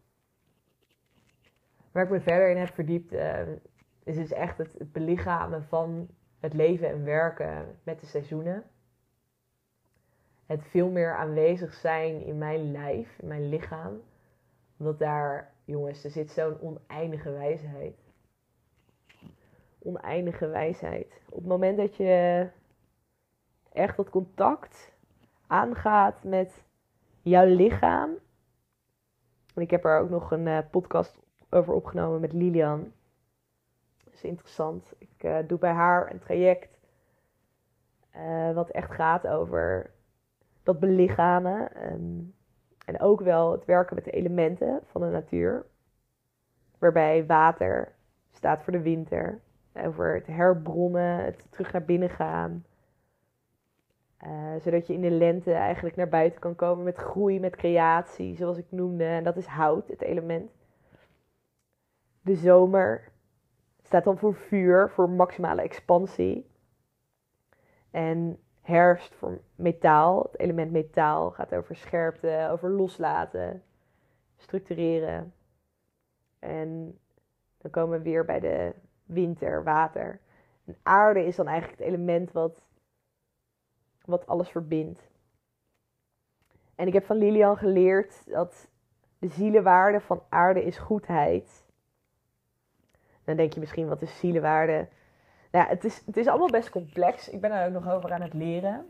Waar 1.92 2.04
ik 2.04 2.10
me 2.10 2.20
verder 2.20 2.50
in 2.50 2.56
heb 2.56 2.74
verdiept, 2.74 3.12
uh, 3.12 3.40
is 4.04 4.16
dus 4.16 4.32
echt 4.32 4.58
het, 4.58 4.72
het 4.78 4.92
belichamen 4.92 5.64
van 5.64 6.08
het 6.40 6.52
leven 6.52 6.88
en 6.88 7.04
werken 7.04 7.78
met 7.82 8.00
de 8.00 8.06
seizoenen. 8.06 8.64
Het 10.46 10.64
veel 10.64 10.90
meer 10.90 11.16
aanwezig 11.16 11.74
zijn 11.74 12.24
in 12.24 12.38
mijn 12.38 12.72
lijf, 12.72 13.18
in 13.18 13.28
mijn 13.28 13.48
lichaam. 13.48 14.00
Omdat 14.78 14.98
daar, 14.98 15.52
jongens, 15.64 16.04
er 16.04 16.10
zit 16.10 16.30
zo'n 16.30 16.60
oneindige 16.60 17.30
wijsheid. 17.30 17.99
Oneindige 19.82 20.46
wijsheid. 20.46 21.20
Op 21.28 21.38
het 21.38 21.46
moment 21.46 21.76
dat 21.76 21.96
je 21.96 22.46
echt 23.72 23.96
dat 23.96 24.10
contact 24.10 24.92
aangaat 25.46 26.24
met 26.24 26.64
jouw 27.22 27.46
lichaam. 27.46 28.10
Ik 29.54 29.70
heb 29.70 29.84
er 29.84 29.98
ook 29.98 30.10
nog 30.10 30.30
een 30.30 30.46
uh, 30.46 30.58
podcast 30.70 31.18
over 31.50 31.74
opgenomen 31.74 32.20
met 32.20 32.32
Lilian. 32.32 32.92
Dat 34.04 34.14
is 34.14 34.22
interessant. 34.22 34.92
Ik 34.98 35.24
uh, 35.24 35.38
doe 35.46 35.58
bij 35.58 35.72
haar 35.72 36.10
een 36.10 36.18
traject. 36.18 36.78
Uh, 38.16 38.52
wat 38.52 38.70
echt 38.70 38.90
gaat 38.90 39.26
over 39.26 39.90
dat 40.62 40.80
belichamen. 40.80 41.92
Um, 41.92 42.34
en 42.84 43.00
ook 43.00 43.20
wel 43.20 43.52
het 43.52 43.64
werken 43.64 43.94
met 43.94 44.04
de 44.04 44.10
elementen 44.10 44.80
van 44.84 45.00
de 45.00 45.06
natuur. 45.06 45.66
Waarbij 46.78 47.26
water 47.26 47.92
staat 48.32 48.62
voor 48.62 48.72
de 48.72 48.82
winter. 48.82 49.40
Over 49.74 50.14
het 50.14 50.26
herbronnen, 50.26 51.24
het 51.24 51.46
terug 51.50 51.72
naar 51.72 51.85
binnen 51.85 52.11
gaan. 52.11 52.64
Uh, 54.26 54.56
zodat 54.61 54.87
je 54.87 54.92
in 54.92 55.00
de 55.00 55.11
lente 55.11 55.52
eigenlijk 55.52 55.96
naar 55.96 56.09
buiten 56.09 56.40
kan 56.40 56.54
komen 56.54 56.85
met 56.85 56.96
groei, 56.96 57.40
met 57.40 57.56
creatie, 57.56 58.37
zoals 58.37 58.56
ik 58.56 58.66
noemde. 58.68 59.04
En 59.04 59.24
dat 59.24 59.37
is 59.37 59.46
hout, 59.46 59.88
het 59.88 60.02
element. 60.02 60.50
De 62.20 62.35
zomer 62.35 63.09
staat 63.83 64.04
dan 64.04 64.18
voor 64.18 64.35
vuur, 64.35 64.90
voor 64.90 65.11
maximale 65.11 65.62
expansie. 65.62 66.50
En 67.90 68.38
herfst 68.61 69.14
voor 69.14 69.40
metaal. 69.54 70.22
Het 70.22 70.38
element 70.38 70.70
metaal 70.70 71.30
gaat 71.30 71.54
over 71.54 71.76
scherpte, 71.76 72.48
over 72.50 72.70
loslaten, 72.70 73.62
structureren. 74.37 75.33
En 76.38 76.98
dan 77.59 77.70
komen 77.70 77.98
we 77.98 78.04
weer 78.04 78.24
bij 78.24 78.40
de 78.40 78.74
winter, 79.12 79.64
water. 79.64 80.20
Aarde 80.82 81.24
is 81.24 81.36
dan 81.36 81.46
eigenlijk 81.46 81.78
het 81.78 81.88
element 81.88 82.32
wat, 82.32 82.66
wat 84.04 84.26
alles 84.26 84.48
verbindt. 84.48 85.08
En 86.74 86.86
ik 86.86 86.92
heb 86.92 87.04
van 87.04 87.16
Lilian 87.16 87.56
geleerd 87.56 88.22
dat 88.26 88.68
de 89.18 89.28
zielenwaarde 89.28 90.00
van 90.00 90.22
aarde 90.28 90.64
is 90.64 90.78
goedheid. 90.78 91.64
Dan 93.24 93.36
denk 93.36 93.52
je 93.52 93.60
misschien, 93.60 93.88
wat 93.88 94.02
is 94.02 94.18
zielenwaarde? 94.18 94.88
Nou 95.50 95.64
ja, 95.64 95.70
het 95.70 95.84
is, 95.84 96.02
het 96.06 96.16
is 96.16 96.26
allemaal 96.26 96.50
best 96.50 96.70
complex. 96.70 97.28
Ik 97.28 97.40
ben 97.40 97.52
er 97.52 97.66
ook 97.66 97.72
nog 97.72 97.88
over 97.88 98.12
aan 98.12 98.20
het 98.20 98.34
leren. 98.34 98.86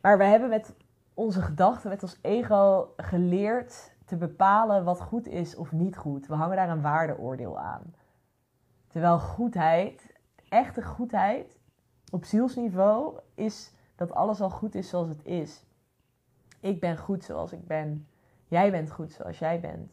Maar 0.00 0.18
we 0.18 0.24
hebben 0.24 0.48
met 0.48 0.74
onze 1.14 1.42
gedachten, 1.42 1.90
met 1.90 2.02
ons 2.02 2.18
ego 2.22 2.92
geleerd 2.96 3.96
te 4.04 4.16
bepalen 4.16 4.84
wat 4.84 5.00
goed 5.00 5.26
is 5.26 5.56
of 5.56 5.72
niet 5.72 5.96
goed. 5.96 6.26
We 6.26 6.34
hangen 6.34 6.56
daar 6.56 6.68
een 6.68 6.82
waardeoordeel 6.82 7.58
aan. 7.58 7.94
Terwijl 8.88 9.18
goedheid, 9.18 10.14
echte 10.48 10.82
goedheid, 10.82 11.58
op 12.10 12.24
zielsniveau 12.24 13.20
is 13.34 13.72
dat 13.94 14.12
alles 14.12 14.40
al 14.40 14.50
goed 14.50 14.74
is 14.74 14.88
zoals 14.88 15.08
het 15.08 15.24
is. 15.24 15.64
Ik 16.60 16.80
ben 16.80 16.96
goed 16.96 17.24
zoals 17.24 17.52
ik 17.52 17.66
ben. 17.66 18.08
Jij 18.46 18.70
bent 18.70 18.90
goed 18.90 19.12
zoals 19.12 19.38
jij 19.38 19.60
bent. 19.60 19.92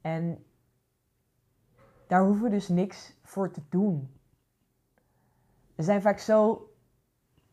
En 0.00 0.44
daar 2.06 2.24
hoeven 2.24 2.42
we 2.42 2.50
dus 2.50 2.68
niks 2.68 3.16
voor 3.22 3.50
te 3.50 3.62
doen. 3.68 4.12
We 5.74 5.82
zijn 5.82 6.02
vaak 6.02 6.18
zo 6.18 6.70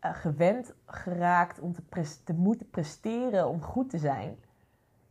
uh, 0.01 0.15
gewend 0.15 0.73
geraakt 0.85 1.59
om 1.59 1.73
te, 1.73 2.21
te, 2.23 2.33
moeten 2.33 2.69
presteren, 2.69 3.47
om 3.47 3.61
goed 3.61 3.89
te 3.89 3.97
zijn. 3.97 4.37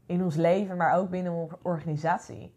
In 0.06 0.22
ons 0.22 0.36
leven, 0.36 0.76
maar 0.76 0.96
ook 0.96 1.10
binnen 1.10 1.32
onze 1.32 1.58
organisatie. 1.62 2.54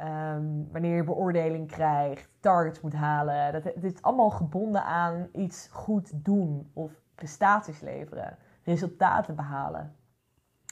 Um, 0.00 0.68
wanneer 0.72 0.96
je 0.96 1.04
beoordeling 1.04 1.68
krijgt, 1.68 2.28
targets 2.40 2.80
moet 2.80 2.94
halen. 2.94 3.52
Dat, 3.52 3.64
het 3.64 3.84
is 3.84 4.02
allemaal 4.02 4.30
gebonden 4.30 4.84
aan 4.84 5.28
iets 5.32 5.68
goed 5.72 6.24
doen 6.24 6.70
of 6.72 6.92
prestaties 7.14 7.80
leveren, 7.80 8.38
resultaten 8.62 9.34
behalen. 9.34 9.96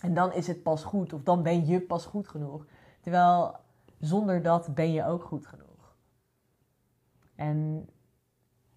En 0.03 0.15
dan 0.15 0.33
is 0.33 0.47
het 0.47 0.63
pas 0.63 0.85
goed, 0.85 1.13
of 1.13 1.23
dan 1.23 1.43
ben 1.43 1.67
je 1.67 1.81
pas 1.81 2.07
goed 2.07 2.29
genoeg. 2.29 2.67
Terwijl 3.01 3.57
zonder 3.99 4.43
dat 4.43 4.75
ben 4.75 4.93
je 4.93 5.05
ook 5.05 5.25
goed 5.25 5.47
genoeg. 5.47 5.97
En 7.35 7.89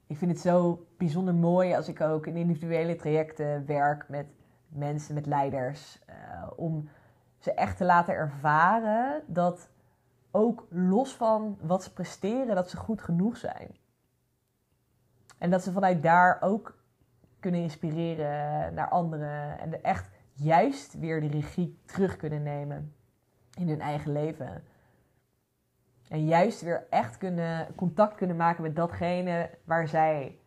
ik 0.08 0.18
vind 0.18 0.32
het 0.32 0.40
zo 0.40 0.88
bijzonder 0.98 1.34
mooi 1.34 1.76
als 1.76 1.88
ik 1.88 2.02
ook 2.02 2.28
in 2.28 2.36
individuele 2.36 2.96
trajecten 2.96 3.66
werk 3.66 4.10
met 4.10 4.28
mensen, 4.68 5.14
met 5.14 5.26
leiders, 5.26 6.04
uh, 6.10 6.48
om 6.56 6.90
ze 7.38 7.54
echt 7.54 7.78
te 7.78 7.86
laten 7.86 8.14
ervaren 8.14 9.24
dat 9.26 9.70
ook 10.32 10.66
los 10.70 11.16
van 11.16 11.58
wat 11.62 11.84
ze 11.84 11.94
presteren, 11.94 12.56
dat 12.56 12.70
ze 12.70 12.78
goed 12.78 13.02
genoeg 13.02 13.38
zijn. 13.38 13.76
En 15.38 15.50
dat 15.50 15.64
ze 15.64 15.72
vanuit 15.72 16.04
daar 16.04 16.42
ook 16.42 16.78
kunnen 17.40 17.62
inspireren 17.62 18.74
naar 18.74 18.90
anderen 18.90 19.60
en 19.60 19.84
echt 19.84 20.10
juist 20.34 21.00
weer 21.00 21.22
de 21.22 21.28
regie 21.28 21.80
terug 21.86 22.18
kunnen 22.18 22.44
nemen 22.44 22.96
in 23.54 23.68
hun 23.70 23.82
eigen 23.82 24.12
leven. 24.12 24.64
En 26.10 26.26
juist 26.26 26.62
weer 26.62 26.88
echt 26.90 27.18
kunnen, 27.18 27.76
contact 27.76 28.16
kunnen 28.16 28.36
maken 28.36 28.64
met 28.64 28.76
datgene 28.76 29.50
waar 29.64 29.88
zij 29.88 30.40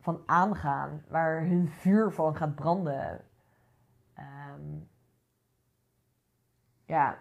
van 0.00 0.22
aangaan, 0.26 1.04
waar 1.08 1.40
hun 1.40 1.68
vuur 1.68 2.12
van 2.12 2.36
gaat 2.36 2.54
branden. 2.54 3.20
Um, 4.18 4.88
ja. 6.84 7.18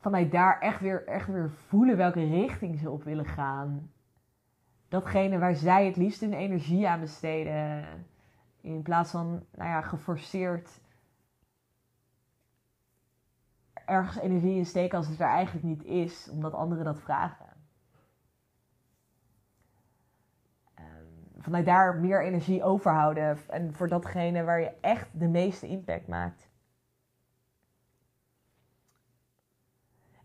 Vanuit 0.00 0.32
daar 0.32 0.58
echt 0.58 0.80
weer, 0.80 1.06
echt 1.06 1.26
weer 1.26 1.50
voelen 1.50 1.96
welke 1.96 2.24
richting 2.24 2.78
ze 2.78 2.90
op 2.90 3.04
willen 3.04 3.26
gaan. 3.26 3.90
Datgene 4.88 5.38
waar 5.38 5.54
zij 5.54 5.86
het 5.86 5.96
liefst 5.96 6.20
hun 6.20 6.32
energie 6.32 6.88
aan 6.88 7.00
besteden. 7.00 7.84
In 8.60 8.82
plaats 8.82 9.10
van, 9.10 9.28
nou 9.54 9.68
ja, 9.68 9.80
geforceerd 9.80 10.80
ergens 13.90 14.18
energie 14.18 14.56
in 14.56 14.66
steken 14.66 14.98
als 14.98 15.08
het 15.08 15.20
er 15.20 15.26
eigenlijk 15.26 15.66
niet 15.66 15.84
is, 15.84 16.28
omdat 16.30 16.54
anderen 16.54 16.84
dat 16.84 17.00
vragen. 17.00 17.46
Ehm, 20.74 20.86
vanuit 21.38 21.66
daar 21.66 21.96
meer 21.96 22.24
energie 22.24 22.62
overhouden. 22.62 23.38
En 23.48 23.74
voor 23.74 23.88
datgene 23.88 24.44
waar 24.44 24.60
je 24.60 24.72
echt 24.80 25.08
de 25.12 25.28
meeste 25.28 25.66
impact 25.66 26.08
maakt. 26.08 26.49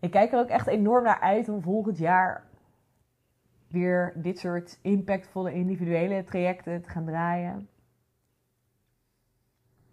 Ik 0.05 0.11
kijk 0.11 0.31
er 0.31 0.39
ook 0.39 0.47
echt 0.47 0.67
enorm 0.67 1.03
naar 1.03 1.19
uit 1.19 1.49
om 1.49 1.61
volgend 1.61 1.97
jaar 1.97 2.47
weer 3.67 4.13
dit 4.15 4.39
soort 4.39 4.79
impactvolle 4.81 5.53
individuele 5.53 6.23
trajecten 6.23 6.81
te 6.81 6.89
gaan 6.89 7.05
draaien. 7.05 7.69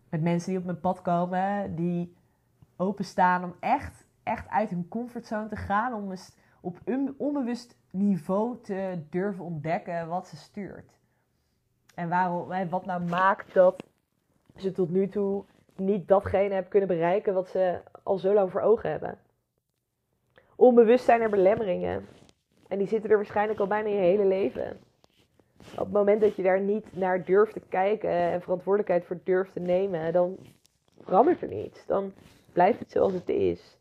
Met 0.09 0.22
mensen 0.22 0.51
die 0.51 0.59
op 0.59 0.64
mijn 0.64 0.81
pad 0.81 1.03
komen, 1.03 1.75
die 1.75 2.16
openstaan 2.77 3.44
om 3.44 3.55
echt, 3.61 4.07
echt 4.22 4.48
uit 4.48 4.70
hun 4.70 4.88
comfortzone 4.88 5.48
te 5.48 5.57
gaan. 5.57 5.94
Om 5.94 6.11
eens 6.11 6.37
op 6.61 6.79
onbewust 7.16 7.77
niveau 7.90 8.61
te 8.62 9.03
durven 9.11 9.44
ontdekken 9.44 10.09
wat 10.09 10.29
ze 10.29 10.37
stuurt. 10.37 10.98
En 11.94 12.09
waarom, 12.09 12.68
wat 12.68 12.87
nou 12.87 13.03
maakt 13.03 13.55
dat 13.55 13.85
ze 14.57 14.72
tot 14.72 14.90
nu 14.90 15.09
toe 15.09 15.44
niet 15.77 16.09
datgene 16.09 16.53
hebben 16.53 16.70
kunnen 16.70 16.88
bereiken 16.88 17.35
wat 17.35 17.48
ze 17.48 17.83
al 18.03 18.18
zo 18.18 18.35
lang 18.35 18.51
voor 18.51 18.61
ogen 18.61 18.90
hebben. 18.90 19.18
Onbewust 20.62 21.05
zijn 21.05 21.20
er 21.20 21.31
belemmeringen. 21.31 22.09
En 22.68 22.79
die 22.79 22.87
zitten 22.87 23.11
er 23.11 23.16
waarschijnlijk 23.16 23.61
al 23.61 23.66
bijna 23.66 23.88
je 23.88 23.96
hele 23.96 24.25
leven. 24.25 24.81
Op 25.72 25.85
het 25.85 25.92
moment 25.92 26.20
dat 26.20 26.37
je 26.37 26.42
daar 26.42 26.61
niet 26.61 26.96
naar 26.96 27.25
durft 27.25 27.53
te 27.53 27.61
kijken 27.68 28.11
en 28.11 28.42
verantwoordelijkheid 28.42 29.05
voor 29.05 29.20
durft 29.25 29.53
te 29.53 29.61
nemen, 29.61 30.12
dan 30.12 30.38
verandert 31.01 31.42
er 31.42 31.48
niets. 31.48 31.87
Dan 31.87 32.12
blijft 32.53 32.79
het 32.79 32.90
zoals 32.90 33.12
het 33.12 33.29
is. 33.29 33.79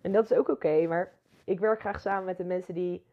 En 0.00 0.12
dat 0.12 0.30
is 0.30 0.36
ook 0.36 0.48
oké, 0.48 0.86
maar 0.86 1.12
ik 1.44 1.60
werk 1.60 1.80
graag 1.80 2.00
samen 2.00 2.24
met 2.24 2.36
de 2.36 2.44
mensen 2.44 2.74
die 2.74 3.04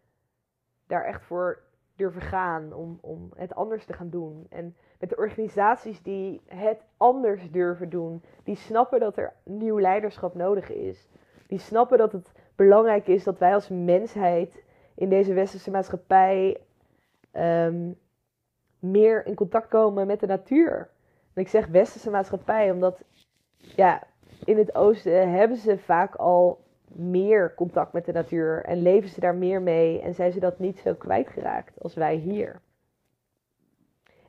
daar 0.87 1.03
echt 1.03 1.23
voor 1.23 1.59
durven 1.95 2.21
gaan 2.21 2.73
om, 2.73 2.97
om 3.01 3.29
het 3.35 3.55
anders 3.55 3.85
te 3.85 3.93
gaan 3.93 4.09
doen. 4.09 4.45
En 4.49 4.75
met 4.99 5.09
de 5.09 5.17
organisaties 5.17 6.01
die 6.01 6.41
het 6.45 6.81
anders 6.97 7.51
durven 7.51 7.89
doen, 7.89 8.23
die 8.43 8.55
snappen 8.55 8.99
dat 8.99 9.17
er 9.17 9.33
nieuw 9.43 9.79
leiderschap 9.79 10.35
nodig 10.35 10.69
is. 10.69 11.09
Die 11.47 11.59
snappen 11.59 11.97
dat 11.97 12.11
het 12.11 12.31
belangrijk 12.55 13.07
is 13.07 13.23
dat 13.23 13.39
wij 13.39 13.53
als 13.53 13.69
mensheid 13.69 14.63
in 14.95 15.09
deze 15.09 15.33
westerse 15.33 15.71
maatschappij 15.71 16.57
um, 17.33 17.97
meer 18.79 19.25
in 19.25 19.35
contact 19.35 19.67
komen 19.67 20.07
met 20.07 20.19
de 20.19 20.27
natuur. 20.27 20.89
En 21.33 21.41
ik 21.41 21.47
zeg 21.47 21.67
westerse 21.67 22.09
maatschappij 22.09 22.71
omdat 22.71 23.03
ja, 23.57 24.03
in 24.45 24.57
het 24.57 24.75
oosten 24.75 25.31
hebben 25.31 25.57
ze 25.57 25.77
vaak 25.77 26.15
al 26.15 26.59
meer 26.87 27.53
contact 27.55 27.93
met 27.93 28.05
de 28.05 28.11
natuur 28.11 28.63
en 28.63 28.81
leven 28.81 29.09
ze 29.09 29.19
daar 29.19 29.35
meer 29.35 29.61
mee 29.61 30.01
en 30.01 30.13
zijn 30.13 30.31
ze 30.31 30.39
dat 30.39 30.59
niet 30.59 30.79
zo 30.79 30.93
kwijtgeraakt 30.93 31.83
als 31.83 31.93
wij 31.93 32.15
hier. 32.15 32.61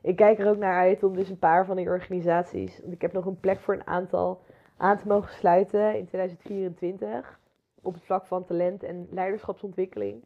Ik 0.01 0.15
kijk 0.15 0.39
er 0.39 0.49
ook 0.49 0.57
naar 0.57 0.77
uit 0.77 1.03
om 1.03 1.15
dus 1.15 1.29
een 1.29 1.39
paar 1.39 1.65
van 1.65 1.75
die 1.75 1.89
organisaties, 1.89 2.79
want 2.81 2.93
ik 2.93 3.01
heb 3.01 3.13
nog 3.13 3.25
een 3.25 3.39
plek 3.39 3.59
voor 3.59 3.73
een 3.73 3.87
aantal 3.87 4.41
aan 4.79 4.97
te 4.97 5.07
mogen 5.07 5.33
sluiten 5.33 5.97
in 5.97 6.05
2024 6.05 7.39
op 7.81 7.93
het 7.93 8.03
vlak 8.03 8.25
van 8.25 8.45
talent 8.45 8.83
en 8.83 9.07
leiderschapsontwikkeling. 9.11 10.23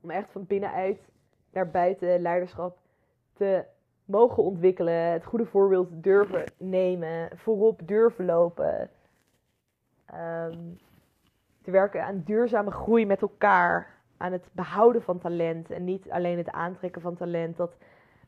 Om 0.00 0.10
echt 0.10 0.30
van 0.30 0.46
binnenuit 0.46 1.08
naar 1.52 1.70
buiten 1.70 2.20
leiderschap 2.20 2.78
te 3.32 3.64
mogen 4.04 4.42
ontwikkelen, 4.42 4.94
het 4.94 5.24
goede 5.24 5.46
voorbeeld 5.46 5.88
durven 5.90 6.44
nemen, 6.56 7.30
voorop 7.34 7.80
durven 7.84 8.24
lopen. 8.24 8.90
Ehm, 10.04 10.58
te 11.62 11.70
werken 11.70 12.04
aan 12.04 12.22
duurzame 12.24 12.70
groei 12.70 13.06
met 13.06 13.22
elkaar, 13.22 13.94
aan 14.16 14.32
het 14.32 14.48
behouden 14.52 15.02
van 15.02 15.18
talent 15.18 15.70
en 15.70 15.84
niet 15.84 16.10
alleen 16.10 16.38
het 16.38 16.50
aantrekken 16.50 17.02
van 17.02 17.14
talent 17.14 17.56
dat, 17.56 17.76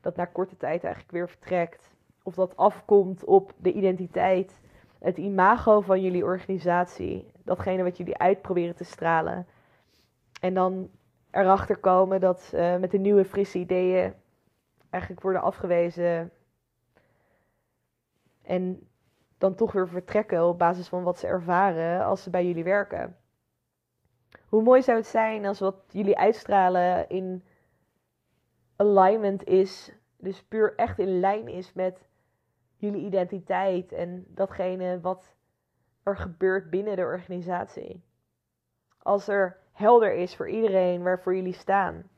dat 0.00 0.16
na 0.16 0.24
korte 0.24 0.56
tijd 0.56 0.84
eigenlijk 0.84 1.12
weer 1.12 1.28
vertrekt. 1.28 1.90
Of 2.22 2.34
dat 2.34 2.56
afkomt 2.56 3.24
op 3.24 3.52
de 3.56 3.72
identiteit, 3.72 4.60
het 5.00 5.16
imago 5.16 5.80
van 5.80 6.02
jullie 6.02 6.24
organisatie, 6.24 7.32
datgene 7.44 7.82
wat 7.82 7.96
jullie 7.96 8.18
uitproberen 8.18 8.76
te 8.76 8.84
stralen. 8.84 9.46
En 10.40 10.54
dan 10.54 10.90
erachter 11.30 11.76
komen 11.76 12.20
dat 12.20 12.50
uh, 12.54 12.76
met 12.76 12.90
de 12.90 12.98
nieuwe 12.98 13.24
frisse 13.24 13.58
ideeën 13.58 14.14
eigenlijk 14.90 15.22
worden 15.22 15.42
afgewezen. 15.42 16.30
En 18.42 18.88
dan 19.38 19.54
toch 19.54 19.72
weer 19.72 19.88
vertrekken 19.88 20.46
op 20.46 20.58
basis 20.58 20.88
van 20.88 21.02
wat 21.02 21.18
ze 21.18 21.26
ervaren 21.26 22.04
als 22.04 22.22
ze 22.22 22.30
bij 22.30 22.46
jullie 22.46 22.64
werken. 22.64 23.16
Hoe 24.48 24.62
mooi 24.62 24.82
zou 24.82 24.98
het 24.98 25.06
zijn 25.06 25.46
als 25.46 25.58
wat 25.58 25.76
jullie 25.88 26.18
uitstralen 26.18 27.08
in 27.08 27.44
alignment 28.76 29.44
is, 29.44 29.92
dus 30.16 30.42
puur 30.42 30.74
echt 30.76 30.98
in 30.98 31.20
lijn 31.20 31.48
is 31.48 31.72
met 31.72 32.08
jullie 32.80 33.04
identiteit 33.04 33.92
en 33.92 34.24
datgene 34.28 35.00
wat 35.00 35.34
er 36.02 36.16
gebeurt 36.16 36.70
binnen 36.70 36.96
de 36.96 37.02
organisatie. 37.02 38.02
Als 38.98 39.28
er 39.28 39.58
helder 39.72 40.14
is 40.14 40.36
voor 40.36 40.48
iedereen 40.48 41.02
waarvoor 41.02 41.36
jullie 41.36 41.52
staan. 41.52 42.10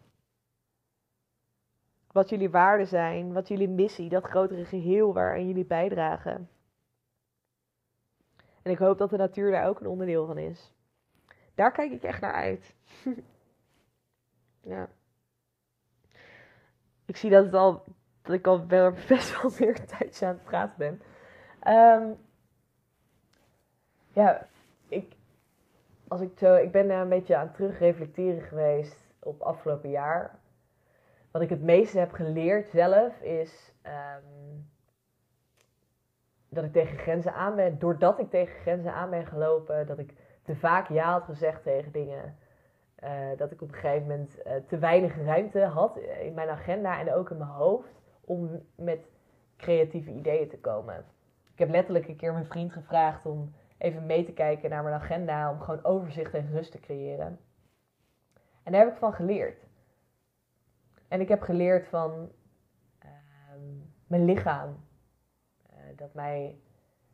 Wat 2.12 2.28
jullie 2.28 2.50
waarden 2.50 2.86
zijn, 2.86 3.32
wat 3.32 3.48
jullie 3.48 3.68
missie, 3.68 4.08
dat 4.08 4.24
grotere 4.24 4.64
geheel 4.64 5.12
waaraan 5.12 5.46
jullie 5.46 5.64
bijdragen. 5.64 6.48
En 8.62 8.70
ik 8.70 8.78
hoop 8.78 8.98
dat 8.98 9.10
de 9.10 9.16
natuur 9.16 9.50
daar 9.50 9.68
ook 9.68 9.80
een 9.80 9.86
onderdeel 9.86 10.26
van 10.26 10.38
is. 10.38 10.72
Daar 11.54 11.72
kijk 11.72 11.92
ik 11.92 12.02
echt 12.02 12.20
naar 12.20 12.32
uit. 12.32 12.74
ja. 14.72 14.88
Ik 17.04 17.16
zie 17.16 17.30
dat, 17.30 17.44
het 17.44 17.54
al, 17.54 17.84
dat 18.22 18.34
ik 18.34 18.46
al 18.46 18.66
wel 18.66 18.92
best 19.08 19.42
wel 19.42 19.50
meer 19.58 19.86
tijd 19.86 20.22
aan 20.22 20.28
het 20.28 20.44
praten 20.44 20.74
ben. 20.78 21.02
Um, 21.66 22.16
ja, 24.12 24.46
ik, 24.88 25.16
als 26.08 26.20
ik, 26.20 26.38
zo, 26.38 26.54
ik 26.54 26.72
ben 26.72 26.90
een 26.90 27.08
beetje 27.08 27.36
aan 27.36 27.46
het 27.46 27.54
terugreflecteren 27.54 28.42
geweest 28.42 28.96
op 29.18 29.40
afgelopen 29.40 29.90
jaar. 29.90 30.38
Wat 31.30 31.42
ik 31.42 31.50
het 31.50 31.62
meeste 31.62 31.98
heb 31.98 32.12
geleerd 32.12 32.68
zelf 32.68 33.20
is 33.20 33.72
ehm, 33.82 34.22
dat 36.48 36.64
ik 36.64 36.72
tegen 36.72 36.98
grenzen 36.98 37.34
aan 37.34 37.54
ben. 37.54 37.78
Doordat 37.78 38.18
ik 38.18 38.30
tegen 38.30 38.60
grenzen 38.60 38.92
aan 38.92 39.10
ben 39.10 39.26
gelopen, 39.26 39.86
dat 39.86 39.98
ik 39.98 40.14
te 40.42 40.56
vaak 40.56 40.88
ja 40.88 41.12
had 41.12 41.24
gezegd 41.24 41.62
tegen 41.62 41.92
dingen. 41.92 42.36
Uh, 43.04 43.10
dat 43.36 43.50
ik 43.50 43.62
op 43.62 43.68
een 43.68 43.74
gegeven 43.74 44.08
moment 44.08 44.38
uh, 44.46 44.52
te 44.66 44.78
weinig 44.78 45.16
ruimte 45.16 45.64
had 45.64 45.96
in 45.96 46.34
mijn 46.34 46.48
agenda 46.48 47.00
en 47.00 47.12
ook 47.14 47.30
in 47.30 47.36
mijn 47.36 47.50
hoofd 47.50 48.01
om 48.32 48.62
met 48.74 49.00
creatieve 49.56 50.10
ideeën 50.10 50.48
te 50.48 50.58
komen. 50.58 51.04
Ik 51.52 51.58
heb 51.58 51.70
letterlijk 51.70 52.08
een 52.08 52.16
keer 52.16 52.32
mijn 52.32 52.46
vriend 52.46 52.72
gevraagd 52.72 53.26
om 53.26 53.54
even 53.78 54.06
mee 54.06 54.24
te 54.24 54.32
kijken 54.32 54.70
naar 54.70 54.82
mijn 54.82 54.94
agenda 54.94 55.50
om 55.50 55.60
gewoon 55.60 55.84
overzicht 55.84 56.34
en 56.34 56.50
rust 56.50 56.72
te 56.72 56.80
creëren. 56.80 57.38
En 58.62 58.72
daar 58.72 58.84
heb 58.84 58.92
ik 58.92 58.98
van 58.98 59.12
geleerd. 59.12 59.66
En 61.08 61.20
ik 61.20 61.28
heb 61.28 61.42
geleerd 61.42 61.88
van 61.88 62.32
uh, 63.04 63.10
mijn 64.06 64.24
lichaam. 64.24 64.84
Uh, 65.70 65.76
dat 65.96 66.14
mij 66.14 66.60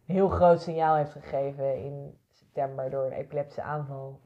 een 0.07 0.15
heel 0.15 0.29
groot 0.29 0.63
signaal 0.63 0.97
heeft 0.97 1.13
gegeven 1.13 1.77
in 1.83 2.19
september 2.29 2.91
door 2.91 3.05
een 3.05 3.13
epileptische 3.13 3.63
aanval. 3.63 4.21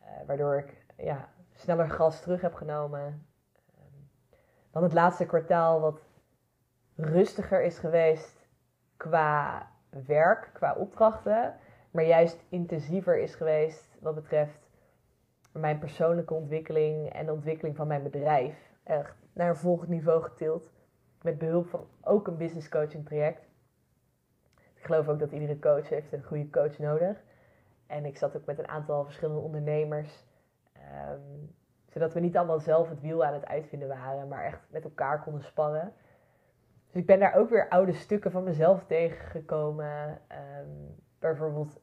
Uh, 0.00 0.26
waardoor 0.26 0.58
ik 0.58 0.84
ja, 0.96 1.28
sneller 1.54 1.90
gas 1.90 2.20
terug 2.20 2.40
heb 2.40 2.54
genomen. 2.54 3.27
Ehm, 4.78 4.86
het 4.86 4.96
laatste 4.96 5.26
kwartaal 5.26 5.80
wat 5.80 6.00
rustiger 6.94 7.62
is 7.62 7.78
geweest 7.78 8.46
qua 8.96 9.66
werk, 10.06 10.50
qua 10.52 10.74
opdrachten, 10.74 11.56
maar 11.90 12.04
juist 12.04 12.44
intensiever 12.48 13.18
is 13.18 13.34
geweest 13.34 13.96
wat 14.00 14.14
betreft 14.14 14.68
mijn 15.52 15.78
persoonlijke 15.78 16.34
ontwikkeling 16.34 17.12
en 17.12 17.26
de 17.26 17.32
ontwikkeling 17.32 17.76
van 17.76 17.86
mijn 17.86 18.02
bedrijf. 18.02 18.72
Echt 18.82 19.14
naar 19.32 19.48
een 19.48 19.56
volgend 19.56 19.88
niveau 19.88 20.22
getild. 20.22 20.70
Met 21.22 21.38
behulp 21.38 21.68
van 21.68 21.86
ook 22.00 22.26
een 22.26 22.36
business 22.36 22.68
coaching 22.68 23.06
traject. 23.06 23.48
Ik 24.74 24.84
geloof 24.84 25.08
ook 25.08 25.18
dat 25.18 25.32
iedere 25.32 25.58
coach 25.58 25.88
heeft 25.88 26.12
een 26.12 26.24
goede 26.24 26.50
coach 26.50 26.78
nodig. 26.78 27.22
En 27.86 28.04
ik 28.04 28.16
zat 28.16 28.36
ook 28.36 28.44
met 28.44 28.58
een 28.58 28.68
aantal 28.68 29.04
verschillende 29.04 29.40
ondernemers. 29.40 30.24
Um, 30.74 31.54
zodat 31.98 32.14
we 32.14 32.20
niet 32.20 32.36
allemaal 32.36 32.60
zelf 32.60 32.88
het 32.88 33.00
wiel 33.00 33.24
aan 33.24 33.32
het 33.32 33.46
uitvinden 33.46 33.88
waren, 33.88 34.28
maar 34.28 34.44
echt 34.44 34.60
met 34.70 34.84
elkaar 34.84 35.22
konden 35.22 35.42
sparren. 35.42 35.92
Dus 36.86 37.00
ik 37.00 37.06
ben 37.06 37.18
daar 37.18 37.34
ook 37.34 37.50
weer 37.50 37.68
oude 37.68 37.92
stukken 37.92 38.30
van 38.30 38.44
mezelf 38.44 38.84
tegengekomen. 38.84 40.20
Um, 40.60 40.96
bijvoorbeeld 41.18 41.80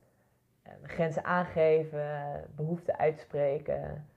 um, 0.67 0.87
grenzen 0.87 1.23
aangeven, 1.23 2.43
behoeften 2.55 2.97
uitspreken, 2.97 4.07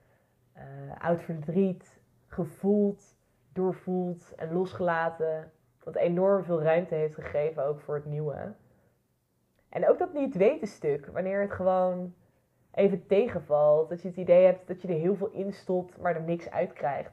uh, 0.57 0.63
oud 0.99 1.21
verdriet, 1.21 1.99
gevoeld, 2.27 3.17
doorvoeld 3.53 4.33
en 4.35 4.53
losgelaten. 4.53 5.51
Wat 5.83 5.95
enorm 5.95 6.43
veel 6.43 6.61
ruimte 6.61 6.95
heeft 6.95 7.15
gegeven 7.15 7.65
ook 7.65 7.79
voor 7.81 7.95
het 7.95 8.05
nieuwe. 8.05 8.53
En 9.69 9.89
ook 9.89 9.97
dat 9.97 10.13
niet 10.13 10.35
weten 10.35 10.67
stuk, 10.67 11.05
wanneer 11.05 11.41
het 11.41 11.51
gewoon 11.51 12.13
even 12.73 13.07
tegenvalt. 13.07 13.89
Dat 13.89 14.01
je 14.01 14.07
het 14.07 14.17
idee 14.17 14.45
hebt 14.45 14.67
dat 14.67 14.81
je 14.81 14.87
er 14.87 14.99
heel 14.99 15.15
veel 15.15 15.31
in 15.31 15.53
stopt, 15.53 15.97
maar 15.97 16.15
er 16.15 16.21
niks 16.21 16.49
uit 16.49 16.73
krijgt 16.73 17.11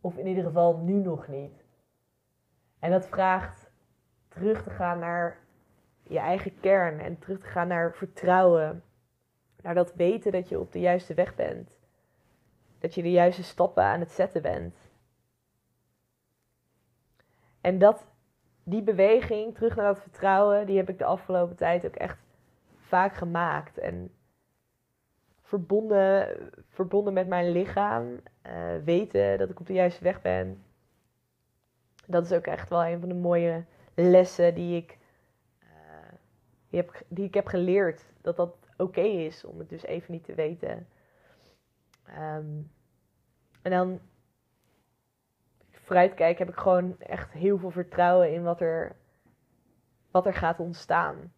Of 0.00 0.16
in 0.16 0.26
ieder 0.26 0.44
geval 0.44 0.76
nu 0.76 0.92
nog 0.92 1.28
niet. 1.28 1.64
En 2.78 2.90
dat 2.90 3.08
vraagt 3.08 3.70
terug 4.28 4.62
te 4.62 4.70
gaan 4.70 4.98
naar 4.98 5.38
je 6.02 6.18
eigen 6.18 6.60
kern 6.60 7.00
en 7.00 7.18
terug 7.18 7.40
te 7.40 7.46
gaan 7.46 7.68
naar 7.68 7.94
vertrouwen. 7.94 8.82
Naar 9.62 9.74
dat 9.74 9.94
weten 9.94 10.32
dat 10.32 10.48
je 10.48 10.60
op 10.60 10.72
de 10.72 10.80
juiste 10.80 11.14
weg 11.14 11.34
bent. 11.34 11.78
Dat 12.78 12.94
je 12.94 13.02
de 13.02 13.10
juiste 13.10 13.42
stappen 13.42 13.84
aan 13.84 14.00
het 14.00 14.10
zetten 14.10 14.42
bent. 14.42 14.76
En 17.60 17.78
dat, 17.78 18.06
die 18.62 18.82
beweging, 18.82 19.54
terug 19.54 19.76
naar 19.76 19.86
dat 19.86 20.02
vertrouwen, 20.02 20.66
die 20.66 20.76
heb 20.76 20.88
ik 20.88 20.98
de 20.98 21.04
afgelopen 21.04 21.56
tijd 21.56 21.86
ook 21.86 21.96
echt 21.96 22.18
vaak 22.76 23.14
gemaakt. 23.14 23.78
En 23.78 24.10
verbonden, 25.46 26.36
verbonden 26.68 27.12
met 27.12 27.28
mijn 27.28 27.50
lichaam, 27.50 28.20
uh, 28.46 28.76
weten 28.84 29.38
dat 29.38 29.50
ik 29.50 29.60
op 29.60 29.66
de 29.66 29.72
juiste 29.72 30.04
weg 30.04 30.22
ben. 30.22 30.64
Dat 32.06 32.24
is 32.24 32.32
ook 32.32 32.46
echt 32.46 32.68
wel 32.68 32.84
een 32.84 33.00
van 33.00 33.08
de 33.08 33.14
mooie 33.14 33.64
lessen 33.94 34.54
die 34.54 34.76
ik, 34.76 34.98
uh, 35.62 35.68
die, 36.68 36.80
heb, 36.80 37.02
ik 37.18 37.34
heb 37.34 37.46
geleerd. 37.46 38.12
Dat 38.20 38.36
dat 38.36 38.56
oké 38.76 39.00
is 39.00 39.44
om 39.44 39.58
het 39.58 39.68
dus 39.68 39.84
even 39.84 40.12
niet 40.12 40.24
te 40.24 40.34
weten. 40.34 40.88
Um, 42.08 42.70
en 43.62 43.70
dan 43.70 44.00
vooruitkijken 45.70 46.46
heb 46.46 46.54
ik 46.54 46.60
gewoon 46.60 46.98
echt 46.98 47.32
heel 47.32 47.58
veel 47.58 47.70
vertrouwen 47.70 48.32
in 48.32 48.42
wat 48.42 48.60
er, 48.60 48.96
wat 50.10 50.26
er 50.26 50.34
gaat 50.34 50.60
ontstaan. 50.60 51.32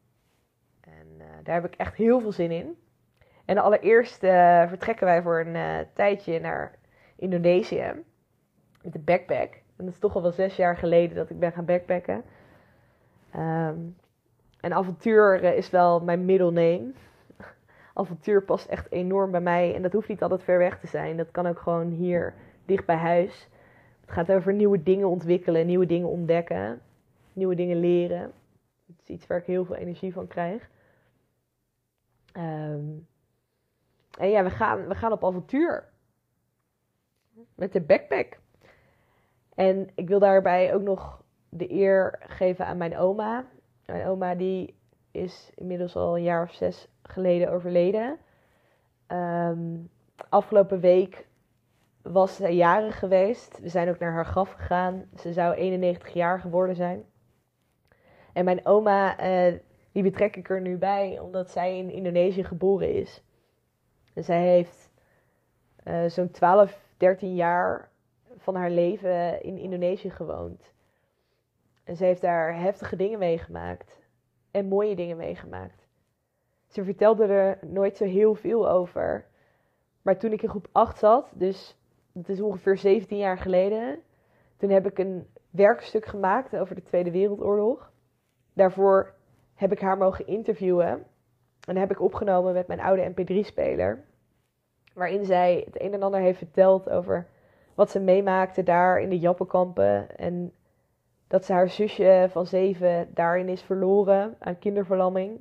En 0.80 1.06
uh, 1.18 1.24
daar 1.42 1.54
heb 1.54 1.72
ik 1.72 1.74
echt 1.74 1.94
heel 1.94 2.20
veel 2.20 2.32
zin 2.32 2.50
in. 2.50 2.76
En 3.48 3.58
allereerst 3.58 4.22
uh, 4.24 4.68
vertrekken 4.68 5.06
wij 5.06 5.22
voor 5.22 5.40
een 5.40 5.54
uh, 5.54 5.78
tijdje 5.92 6.40
naar 6.40 6.74
Indonesië 7.16 7.92
met 8.82 8.92
de 8.92 8.98
backpack. 8.98 9.52
En 9.76 9.84
dat 9.84 9.94
is 9.94 9.98
toch 9.98 10.14
al 10.14 10.22
wel 10.22 10.32
zes 10.32 10.56
jaar 10.56 10.76
geleden 10.76 11.16
dat 11.16 11.30
ik 11.30 11.38
ben 11.38 11.52
gaan 11.52 11.64
backpacken. 11.64 12.24
Um, 13.36 13.96
en 14.60 14.72
avontuur 14.72 15.42
is 15.42 15.70
wel 15.70 16.00
mijn 16.00 16.24
middle 16.24 16.50
name. 16.50 16.92
avontuur 17.94 18.42
past 18.42 18.68
echt 18.68 18.92
enorm 18.92 19.30
bij 19.30 19.40
mij. 19.40 19.74
En 19.74 19.82
dat 19.82 19.92
hoeft 19.92 20.08
niet 20.08 20.22
altijd 20.22 20.42
ver 20.42 20.58
weg 20.58 20.78
te 20.80 20.86
zijn. 20.86 21.16
Dat 21.16 21.30
kan 21.30 21.46
ook 21.46 21.58
gewoon 21.58 21.90
hier 21.90 22.34
dicht 22.64 22.86
bij 22.86 22.96
huis. 22.96 23.48
Het 24.00 24.10
gaat 24.10 24.32
over 24.32 24.52
nieuwe 24.52 24.82
dingen 24.82 25.08
ontwikkelen, 25.08 25.66
nieuwe 25.66 25.86
dingen 25.86 26.08
ontdekken, 26.08 26.80
nieuwe 27.32 27.54
dingen 27.54 27.80
leren. 27.80 28.32
Het 28.86 28.96
is 29.02 29.08
iets 29.08 29.26
waar 29.26 29.38
ik 29.38 29.46
heel 29.46 29.64
veel 29.64 29.76
energie 29.76 30.12
van 30.12 30.26
krijg. 30.26 30.68
Um, 32.36 33.06
en 34.18 34.28
ja, 34.30 34.42
we 34.42 34.50
gaan, 34.50 34.88
we 34.88 34.94
gaan 34.94 35.12
op 35.12 35.24
avontuur. 35.24 35.88
Met 37.54 37.72
de 37.72 37.80
backpack. 37.80 38.38
En 39.54 39.90
ik 39.94 40.08
wil 40.08 40.18
daarbij 40.18 40.74
ook 40.74 40.82
nog 40.82 41.22
de 41.48 41.72
eer 41.72 42.18
geven 42.20 42.66
aan 42.66 42.76
mijn 42.76 42.96
oma. 42.96 43.46
Mijn 43.86 44.06
oma 44.06 44.34
die 44.34 44.74
is 45.10 45.52
inmiddels 45.54 45.96
al 45.96 46.16
een 46.16 46.22
jaar 46.22 46.42
of 46.42 46.52
zes 46.52 46.88
geleden 47.02 47.50
overleden. 47.50 48.18
Um, 49.08 49.90
afgelopen 50.28 50.80
week 50.80 51.26
was 52.02 52.36
ze 52.36 52.48
jarig 52.48 52.98
geweest. 52.98 53.60
We 53.60 53.68
zijn 53.68 53.88
ook 53.88 53.98
naar 53.98 54.12
haar 54.12 54.26
graf 54.26 54.52
gegaan. 54.52 55.04
Ze 55.16 55.32
zou 55.32 55.54
91 55.54 56.12
jaar 56.12 56.40
geworden 56.40 56.76
zijn. 56.76 57.04
En 58.32 58.44
mijn 58.44 58.66
oma, 58.66 59.20
uh, 59.20 59.54
die 59.92 60.02
betrek 60.02 60.36
ik 60.36 60.50
er 60.50 60.60
nu 60.60 60.76
bij, 60.76 61.18
omdat 61.18 61.50
zij 61.50 61.78
in 61.78 61.90
Indonesië 61.90 62.44
geboren 62.44 62.94
is. 62.94 63.22
En 64.18 64.24
zij 64.24 64.42
heeft 64.42 64.90
uh, 65.84 66.08
zo'n 66.08 66.30
12, 66.30 66.80
13 66.96 67.34
jaar 67.34 67.90
van 68.36 68.54
haar 68.54 68.70
leven 68.70 69.42
in 69.42 69.58
Indonesië 69.58 70.10
gewoond. 70.10 70.72
En 71.84 71.96
ze 71.96 72.04
heeft 72.04 72.20
daar 72.20 72.60
heftige 72.60 72.96
dingen 72.96 73.18
meegemaakt. 73.18 74.00
En 74.50 74.68
mooie 74.68 74.96
dingen 74.96 75.16
meegemaakt. 75.16 75.86
Ze 76.66 76.84
vertelde 76.84 77.24
er 77.26 77.58
nooit 77.66 77.96
zo 77.96 78.04
heel 78.04 78.34
veel 78.34 78.70
over. 78.70 79.26
Maar 80.02 80.18
toen 80.18 80.32
ik 80.32 80.42
in 80.42 80.48
groep 80.48 80.68
8 80.72 80.98
zat, 80.98 81.32
dus 81.34 81.78
het 82.12 82.28
is 82.28 82.40
ongeveer 82.40 82.76
17 82.78 83.18
jaar 83.18 83.38
geleden, 83.38 83.98
toen 84.56 84.70
heb 84.70 84.86
ik 84.86 84.98
een 84.98 85.26
werkstuk 85.50 86.06
gemaakt 86.06 86.56
over 86.56 86.74
de 86.74 86.82
Tweede 86.82 87.10
Wereldoorlog. 87.10 87.92
Daarvoor 88.52 89.14
heb 89.54 89.72
ik 89.72 89.80
haar 89.80 89.98
mogen 89.98 90.26
interviewen. 90.26 91.06
En 91.68 91.74
dat 91.74 91.82
heb 91.82 91.92
ik 91.92 92.02
opgenomen 92.02 92.52
met 92.52 92.66
mijn 92.66 92.80
oude 92.80 93.10
MP3-speler. 93.10 94.04
Waarin 94.94 95.24
zij 95.24 95.62
het 95.64 95.80
een 95.80 95.92
en 95.92 96.02
ander 96.02 96.20
heeft 96.20 96.38
verteld 96.38 96.90
over 96.90 97.28
wat 97.74 97.90
ze 97.90 98.00
meemaakte 98.00 98.62
daar 98.62 99.00
in 99.00 99.08
de 99.08 99.18
Jappenkampen. 99.18 100.16
En 100.16 100.52
dat 101.26 101.44
ze 101.44 101.52
haar 101.52 101.68
zusje 101.68 102.26
van 102.30 102.46
zeven 102.46 103.14
daarin 103.14 103.48
is 103.48 103.62
verloren 103.62 104.36
aan 104.38 104.58
kinderverlamming. 104.58 105.40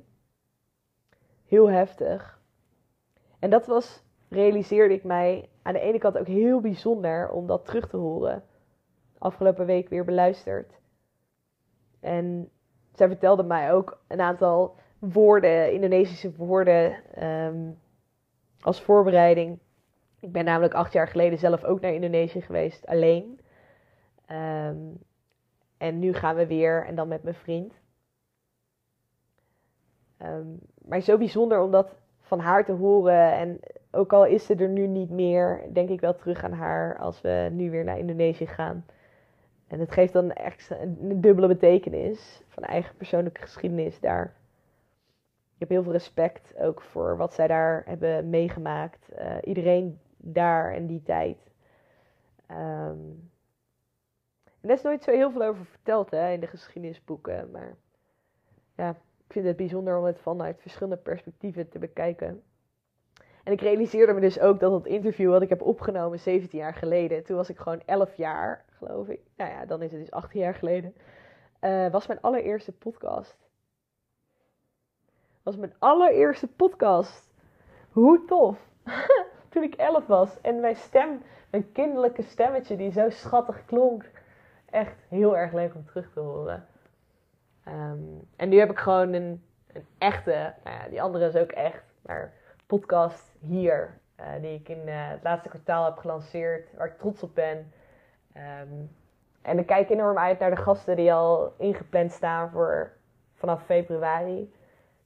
Heel 1.46 1.70
heftig. 1.70 2.40
En 3.38 3.50
dat 3.50 3.66
was, 3.66 4.02
realiseerde 4.28 4.94
ik 4.94 5.04
mij, 5.04 5.48
aan 5.62 5.72
de 5.72 5.80
ene 5.80 5.98
kant 5.98 6.18
ook 6.18 6.26
heel 6.26 6.60
bijzonder 6.60 7.30
om 7.30 7.46
dat 7.46 7.64
terug 7.64 7.88
te 7.88 7.96
horen. 7.96 8.44
Afgelopen 9.18 9.66
week 9.66 9.88
weer 9.88 10.04
beluisterd. 10.04 10.80
En 12.00 12.50
zij 12.92 13.08
vertelde 13.08 13.42
mij 13.42 13.72
ook 13.72 14.00
een 14.08 14.20
aantal 14.20 14.76
woorden, 14.98 15.72
Indonesische 15.72 16.32
woorden, 16.36 16.96
um, 17.24 17.78
als 18.60 18.82
voorbereiding. 18.82 19.58
Ik 20.20 20.32
ben 20.32 20.44
namelijk 20.44 20.74
acht 20.74 20.92
jaar 20.92 21.08
geleden 21.08 21.38
zelf 21.38 21.64
ook 21.64 21.80
naar 21.80 21.92
Indonesië 21.92 22.40
geweest, 22.40 22.86
alleen. 22.86 23.40
Um, 24.30 24.98
en 25.76 25.98
nu 25.98 26.12
gaan 26.12 26.36
we 26.36 26.46
weer 26.46 26.86
en 26.86 26.94
dan 26.94 27.08
met 27.08 27.22
mijn 27.22 27.34
vriend. 27.34 27.72
Um, 30.22 30.58
maar 30.84 31.00
zo 31.00 31.18
bijzonder 31.18 31.60
om 31.60 31.70
dat 31.70 31.94
van 32.20 32.38
haar 32.40 32.64
te 32.64 32.72
horen. 32.72 33.32
En 33.32 33.60
ook 33.90 34.12
al 34.12 34.26
is 34.26 34.46
ze 34.46 34.54
er 34.54 34.68
nu 34.68 34.86
niet 34.86 35.10
meer, 35.10 35.62
denk 35.72 35.88
ik 35.88 36.00
wel 36.00 36.14
terug 36.14 36.44
aan 36.44 36.52
haar 36.52 36.98
als 36.98 37.20
we 37.20 37.48
nu 37.52 37.70
weer 37.70 37.84
naar 37.84 37.98
Indonesië 37.98 38.46
gaan. 38.46 38.84
En 39.66 39.80
het 39.80 39.92
geeft 39.92 40.12
dan 40.12 40.32
echt 40.32 40.70
een 40.70 41.20
dubbele 41.20 41.46
betekenis 41.46 42.42
van 42.48 42.62
eigen 42.62 42.96
persoonlijke 42.96 43.40
geschiedenis 43.40 44.00
daar. 44.00 44.37
Ik 45.58 45.68
heb 45.68 45.68
heel 45.68 45.82
veel 45.82 45.92
respect 45.92 46.56
ook 46.56 46.82
voor 46.82 47.16
wat 47.16 47.34
zij 47.34 47.46
daar 47.46 47.82
hebben 47.86 48.30
meegemaakt. 48.30 49.08
Uh, 49.18 49.36
iedereen 49.42 50.00
daar 50.16 50.74
en 50.74 50.86
die 50.86 51.02
tijd. 51.02 51.38
Um, 52.50 53.30
is 54.60 54.82
nooit 54.82 55.02
zo 55.02 55.10
heel 55.10 55.30
veel 55.30 55.42
over 55.42 55.64
verteld 55.64 56.10
hè, 56.10 56.32
in 56.32 56.40
de 56.40 56.46
geschiedenisboeken. 56.46 57.50
Maar 57.50 57.76
ja, 58.76 58.90
ik 59.26 59.32
vind 59.32 59.46
het 59.46 59.56
bijzonder 59.56 59.98
om 59.98 60.04
het 60.04 60.18
vanuit 60.18 60.60
verschillende 60.60 60.96
perspectieven 60.96 61.68
te 61.68 61.78
bekijken. 61.78 62.42
En 63.44 63.52
ik 63.52 63.60
realiseerde 63.60 64.12
me 64.12 64.20
dus 64.20 64.40
ook 64.40 64.60
dat 64.60 64.72
het 64.72 64.86
interview 64.86 65.30
wat 65.30 65.42
ik 65.42 65.48
heb 65.48 65.62
opgenomen 65.62 66.18
17 66.18 66.58
jaar 66.58 66.74
geleden, 66.74 67.24
toen 67.24 67.36
was 67.36 67.48
ik 67.48 67.58
gewoon 67.58 67.82
11 67.84 68.16
jaar, 68.16 68.64
geloof 68.70 69.08
ik. 69.08 69.20
Nou 69.36 69.50
ja, 69.50 69.66
dan 69.66 69.82
is 69.82 69.90
het 69.92 70.00
dus 70.00 70.10
18 70.10 70.40
jaar 70.40 70.54
geleden. 70.54 70.94
Uh, 71.60 71.90
was 71.90 72.06
mijn 72.06 72.20
allereerste 72.20 72.72
podcast. 72.72 73.47
Was 75.48 75.56
mijn 75.56 75.74
allereerste 75.78 76.46
podcast. 76.46 77.30
Hoe 77.90 78.24
tof. 78.24 78.58
toen 79.50 79.62
ik 79.62 79.74
11 79.74 80.06
was. 80.06 80.40
En 80.40 80.60
mijn 80.60 80.76
stem, 80.76 81.22
mijn 81.50 81.72
kinderlijke 81.72 82.22
stemmetje 82.22 82.76
die 82.76 82.90
zo 82.90 83.10
schattig 83.10 83.64
klonk. 83.64 84.04
Echt 84.70 84.96
heel 85.08 85.36
erg 85.36 85.52
leuk 85.52 85.74
om 85.74 85.84
terug 85.84 86.12
te 86.12 86.20
horen. 86.20 86.66
Um, 87.68 88.28
en 88.36 88.48
nu 88.48 88.58
heb 88.58 88.70
ik 88.70 88.78
gewoon 88.78 89.12
een, 89.12 89.42
een 89.72 89.86
echte, 89.98 90.54
nou 90.64 90.76
ja, 90.76 90.88
die 90.88 91.02
andere 91.02 91.26
is 91.26 91.36
ook 91.36 91.52
echt, 91.52 91.82
maar 92.02 92.32
podcast 92.66 93.36
hier, 93.40 93.98
uh, 94.20 94.26
die 94.40 94.54
ik 94.54 94.68
in 94.68 94.82
uh, 94.88 95.08
het 95.08 95.22
laatste 95.22 95.48
kwartaal 95.48 95.84
heb 95.84 95.96
gelanceerd, 95.96 96.76
waar 96.76 96.86
ik 96.86 96.98
trots 96.98 97.22
op 97.22 97.34
ben. 97.34 97.72
Um, 98.36 98.90
en 99.42 99.58
ik 99.58 99.66
kijk 99.66 99.90
enorm 99.90 100.18
uit 100.18 100.38
naar 100.38 100.50
de 100.50 100.62
gasten 100.62 100.96
die 100.96 101.12
al 101.12 101.54
ingepland 101.58 102.12
staan 102.12 102.50
voor 102.50 102.92
vanaf 103.34 103.64
februari. 103.64 104.56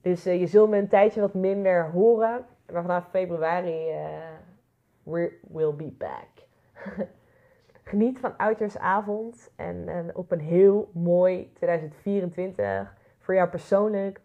Dus 0.03 0.27
uh, 0.27 0.41
je 0.41 0.47
zult 0.47 0.71
me 0.71 0.77
een 0.77 0.89
tijdje 0.89 1.21
wat 1.21 1.35
minder 1.35 1.91
horen, 1.91 2.45
maar 2.73 2.83
vanaf 2.83 3.09
februari 3.11 3.95
we 5.03 5.39
will 5.49 5.75
be 5.75 5.91
back. 5.99 6.29
Geniet 7.85 8.19
van 8.19 8.35
Uitersavond 8.37 9.53
en, 9.57 9.89
en 9.89 10.17
op 10.17 10.31
een 10.31 10.41
heel 10.41 10.91
mooi 10.93 11.53
2024 11.53 12.95
voor 13.19 13.35
jou 13.35 13.49
persoonlijk 13.49 14.21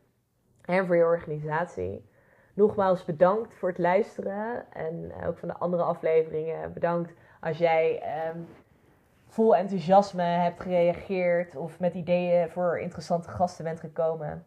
en 0.61 0.85
voor 0.85 0.95
je 0.95 1.03
organisatie. 1.03 2.09
Nogmaals 2.53 3.05
bedankt 3.05 3.53
voor 3.53 3.69
het 3.69 3.77
luisteren 3.77 4.73
en 4.73 5.11
ook 5.25 5.37
van 5.37 5.47
de 5.47 5.57
andere 5.57 5.83
afleveringen. 5.83 6.73
Bedankt 6.73 7.13
als 7.39 7.57
jij 7.57 8.03
um, 8.35 8.47
vol 9.27 9.55
enthousiasme 9.55 10.23
hebt 10.23 10.61
gereageerd 10.61 11.55
of 11.55 11.79
met 11.79 11.93
ideeën 11.93 12.49
voor 12.49 12.79
interessante 12.79 13.29
gasten 13.29 13.63
bent 13.63 13.79
gekomen. 13.79 14.45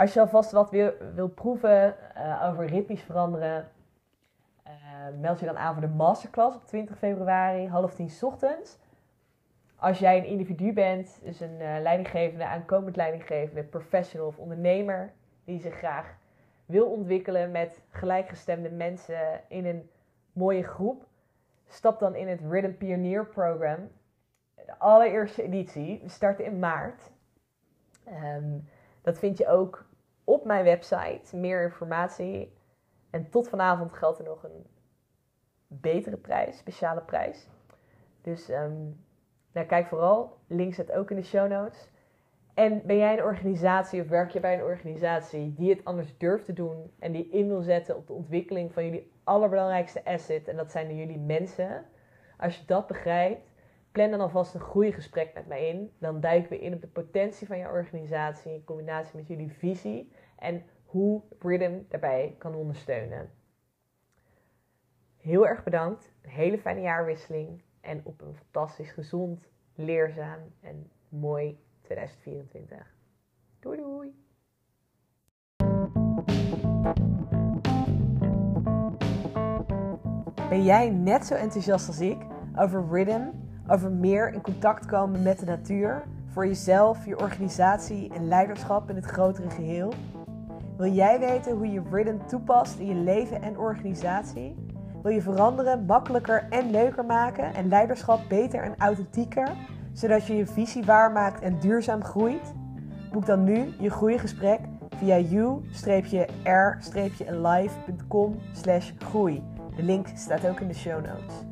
Als 0.00 0.12
je 0.12 0.20
alvast 0.20 0.52
wat 0.52 0.70
wil, 0.70 0.92
wil 1.14 1.28
proeven 1.28 1.96
uh, 2.16 2.48
over 2.48 2.66
ritmisch 2.66 3.02
veranderen, 3.02 3.68
meld 5.20 5.40
je 5.40 5.46
dan 5.46 5.58
aan 5.58 5.72
voor 5.72 5.82
de 5.82 5.94
masterclass 5.94 6.56
op 6.56 6.66
20 6.66 6.98
februari, 6.98 7.68
half 7.68 7.94
tien 7.94 8.10
ochtends. 8.20 8.78
Als 9.76 9.98
jij 9.98 10.18
een 10.18 10.24
individu 10.24 10.72
bent, 10.72 11.20
dus 11.22 11.40
een 11.40 11.60
uh, 11.60 11.76
leidinggevende, 11.80 12.46
aankomend 12.46 12.96
leidinggevende, 12.96 13.62
professional 13.62 14.26
of 14.26 14.38
ondernemer, 14.38 15.12
die 15.44 15.60
zich 15.60 15.74
graag 15.74 16.14
wil 16.66 16.86
ontwikkelen 16.86 17.50
met 17.50 17.82
gelijkgestemde 17.90 18.70
mensen 18.70 19.40
in 19.48 19.66
een 19.66 19.90
mooie 20.32 20.62
groep, 20.62 21.06
stap 21.68 21.98
dan 21.98 22.14
in 22.14 22.28
het 22.28 22.40
Rhythm 22.50 22.72
Pioneer 22.72 23.26
Program. 23.26 23.90
De 24.54 24.78
allereerste 24.78 25.42
editie. 25.42 26.00
We 26.02 26.08
starten 26.08 26.44
in 26.44 26.58
maart. 26.58 27.10
Ehm, 28.04 28.58
dat 29.02 29.18
vind 29.18 29.38
je 29.38 29.48
ook 29.48 29.88
op 30.30 30.44
mijn 30.44 30.64
website. 30.64 31.36
Meer 31.36 31.62
informatie. 31.62 32.52
En 33.10 33.30
tot 33.30 33.48
vanavond 33.48 33.92
geldt 33.92 34.18
er 34.18 34.24
nog 34.24 34.44
een 34.44 34.66
betere 35.66 36.16
prijs, 36.16 36.58
speciale 36.58 37.00
prijs. 37.00 37.48
Dus 38.20 38.48
um, 38.48 39.04
nou, 39.52 39.66
kijk 39.66 39.86
vooral. 39.86 40.36
Link 40.46 40.74
zet 40.74 40.92
ook 40.92 41.10
in 41.10 41.16
de 41.16 41.22
show 41.22 41.50
notes. 41.50 41.88
En 42.54 42.82
ben 42.86 42.96
jij 42.96 43.12
een 43.12 43.24
organisatie 43.24 44.02
of 44.02 44.08
werk 44.08 44.30
je 44.30 44.40
bij 44.40 44.54
een 44.54 44.62
organisatie 44.62 45.54
die 45.54 45.70
het 45.70 45.84
anders 45.84 46.18
durft 46.18 46.44
te 46.44 46.52
doen 46.52 46.90
en 46.98 47.12
die 47.12 47.28
in 47.28 47.48
wil 47.48 47.62
zetten 47.62 47.96
op 47.96 48.06
de 48.06 48.12
ontwikkeling 48.12 48.72
van 48.72 48.84
jullie 48.84 49.12
allerbelangrijkste 49.24 50.04
asset 50.04 50.48
en 50.48 50.56
dat 50.56 50.70
zijn 50.70 50.96
jullie 50.96 51.18
mensen. 51.18 51.84
Als 52.38 52.56
je 52.56 52.64
dat 52.66 52.86
begrijpt, 52.86 53.49
plan 53.92 54.10
dan 54.10 54.20
alvast 54.20 54.54
een 54.54 54.60
groeigesprek 54.60 55.34
met 55.34 55.46
mij 55.46 55.68
in. 55.68 55.92
Dan 55.98 56.20
duiken 56.20 56.50
we 56.50 56.58
in 56.58 56.74
op 56.74 56.80
de 56.80 56.86
potentie 56.86 57.46
van 57.46 57.58
je 57.58 57.68
organisatie 57.68 58.52
in 58.52 58.64
combinatie 58.64 59.16
met 59.16 59.26
jullie 59.26 59.52
visie 59.52 60.12
en 60.38 60.62
hoe 60.84 61.22
Rhythm 61.38 61.78
daarbij 61.88 62.34
kan 62.38 62.54
ondersteunen. 62.54 63.30
Heel 65.16 65.46
erg 65.46 65.64
bedankt. 65.64 66.12
Een 66.22 66.30
hele 66.30 66.58
fijne 66.58 66.80
jaarwisseling 66.80 67.62
en 67.80 68.00
op 68.04 68.20
een 68.20 68.34
fantastisch 68.34 68.90
gezond, 68.90 69.48
leerzaam 69.74 70.40
en 70.60 70.90
mooi 71.08 71.58
2024. 71.80 72.94
Doei 73.60 73.76
doei! 73.76 74.28
Ben 80.48 80.64
jij 80.64 80.90
net 80.90 81.26
zo 81.26 81.34
enthousiast 81.34 81.86
als 81.86 82.00
ik 82.00 82.18
over 82.56 82.86
rhythm, 82.90 83.28
over 83.70 83.90
meer 83.90 84.32
in 84.32 84.40
contact 84.40 84.86
komen 84.86 85.22
met 85.22 85.38
de 85.38 85.46
natuur, 85.46 86.02
voor 86.26 86.46
jezelf, 86.46 87.06
je 87.06 87.18
organisatie 87.18 88.12
en 88.14 88.28
leiderschap 88.28 88.90
in 88.90 88.96
het 88.96 89.04
grotere 89.04 89.50
geheel? 89.50 89.92
Wil 90.76 90.92
jij 90.92 91.18
weten 91.18 91.56
hoe 91.56 91.70
je 91.70 91.82
rhythm 91.90 92.26
toepast 92.26 92.78
in 92.78 92.86
je 92.86 92.94
leven 92.94 93.42
en 93.42 93.58
organisatie? 93.58 94.56
Wil 95.02 95.12
je 95.12 95.22
veranderen 95.22 95.84
makkelijker 95.84 96.46
en 96.50 96.70
leuker 96.70 97.04
maken 97.04 97.54
en 97.54 97.68
leiderschap 97.68 98.20
beter 98.28 98.62
en 98.62 98.74
authentieker? 98.78 99.56
zodat 99.92 100.26
je 100.26 100.36
je 100.36 100.46
visie 100.46 100.84
waarmaakt 100.84 101.40
en 101.40 101.58
duurzaam 101.58 102.04
groeit? 102.04 102.54
Boek 103.12 103.26
dan 103.26 103.44
nu 103.44 103.74
je 103.78 103.90
groeigesprek 103.90 104.60
via 104.96 105.18
u-r-live.com 105.18 105.68
groei. 108.98 109.42
De 109.76 109.82
link 109.82 110.06
staat 110.14 110.46
ook 110.46 110.60
in 110.60 110.68
de 110.68 110.74
show 110.74 111.06
notes. 111.06 111.49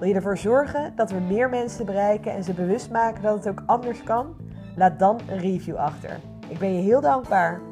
Wil 0.00 0.08
je 0.08 0.14
ervoor 0.14 0.38
zorgen 0.38 0.92
dat 0.96 1.10
we 1.10 1.20
meer 1.20 1.48
mensen 1.48 1.86
bereiken 1.86 2.32
en 2.32 2.44
ze 2.44 2.52
bewust 2.52 2.90
maken 2.90 3.22
dat 3.22 3.34
het 3.34 3.48
ook 3.48 3.62
anders 3.66 4.02
kan? 4.02 4.36
Laat 4.76 4.98
dan 4.98 5.20
een 5.28 5.38
review 5.38 5.76
achter. 5.76 6.20
Ik 6.48 6.58
ben 6.58 6.74
je 6.74 6.82
heel 6.82 7.00
dankbaar. 7.00 7.69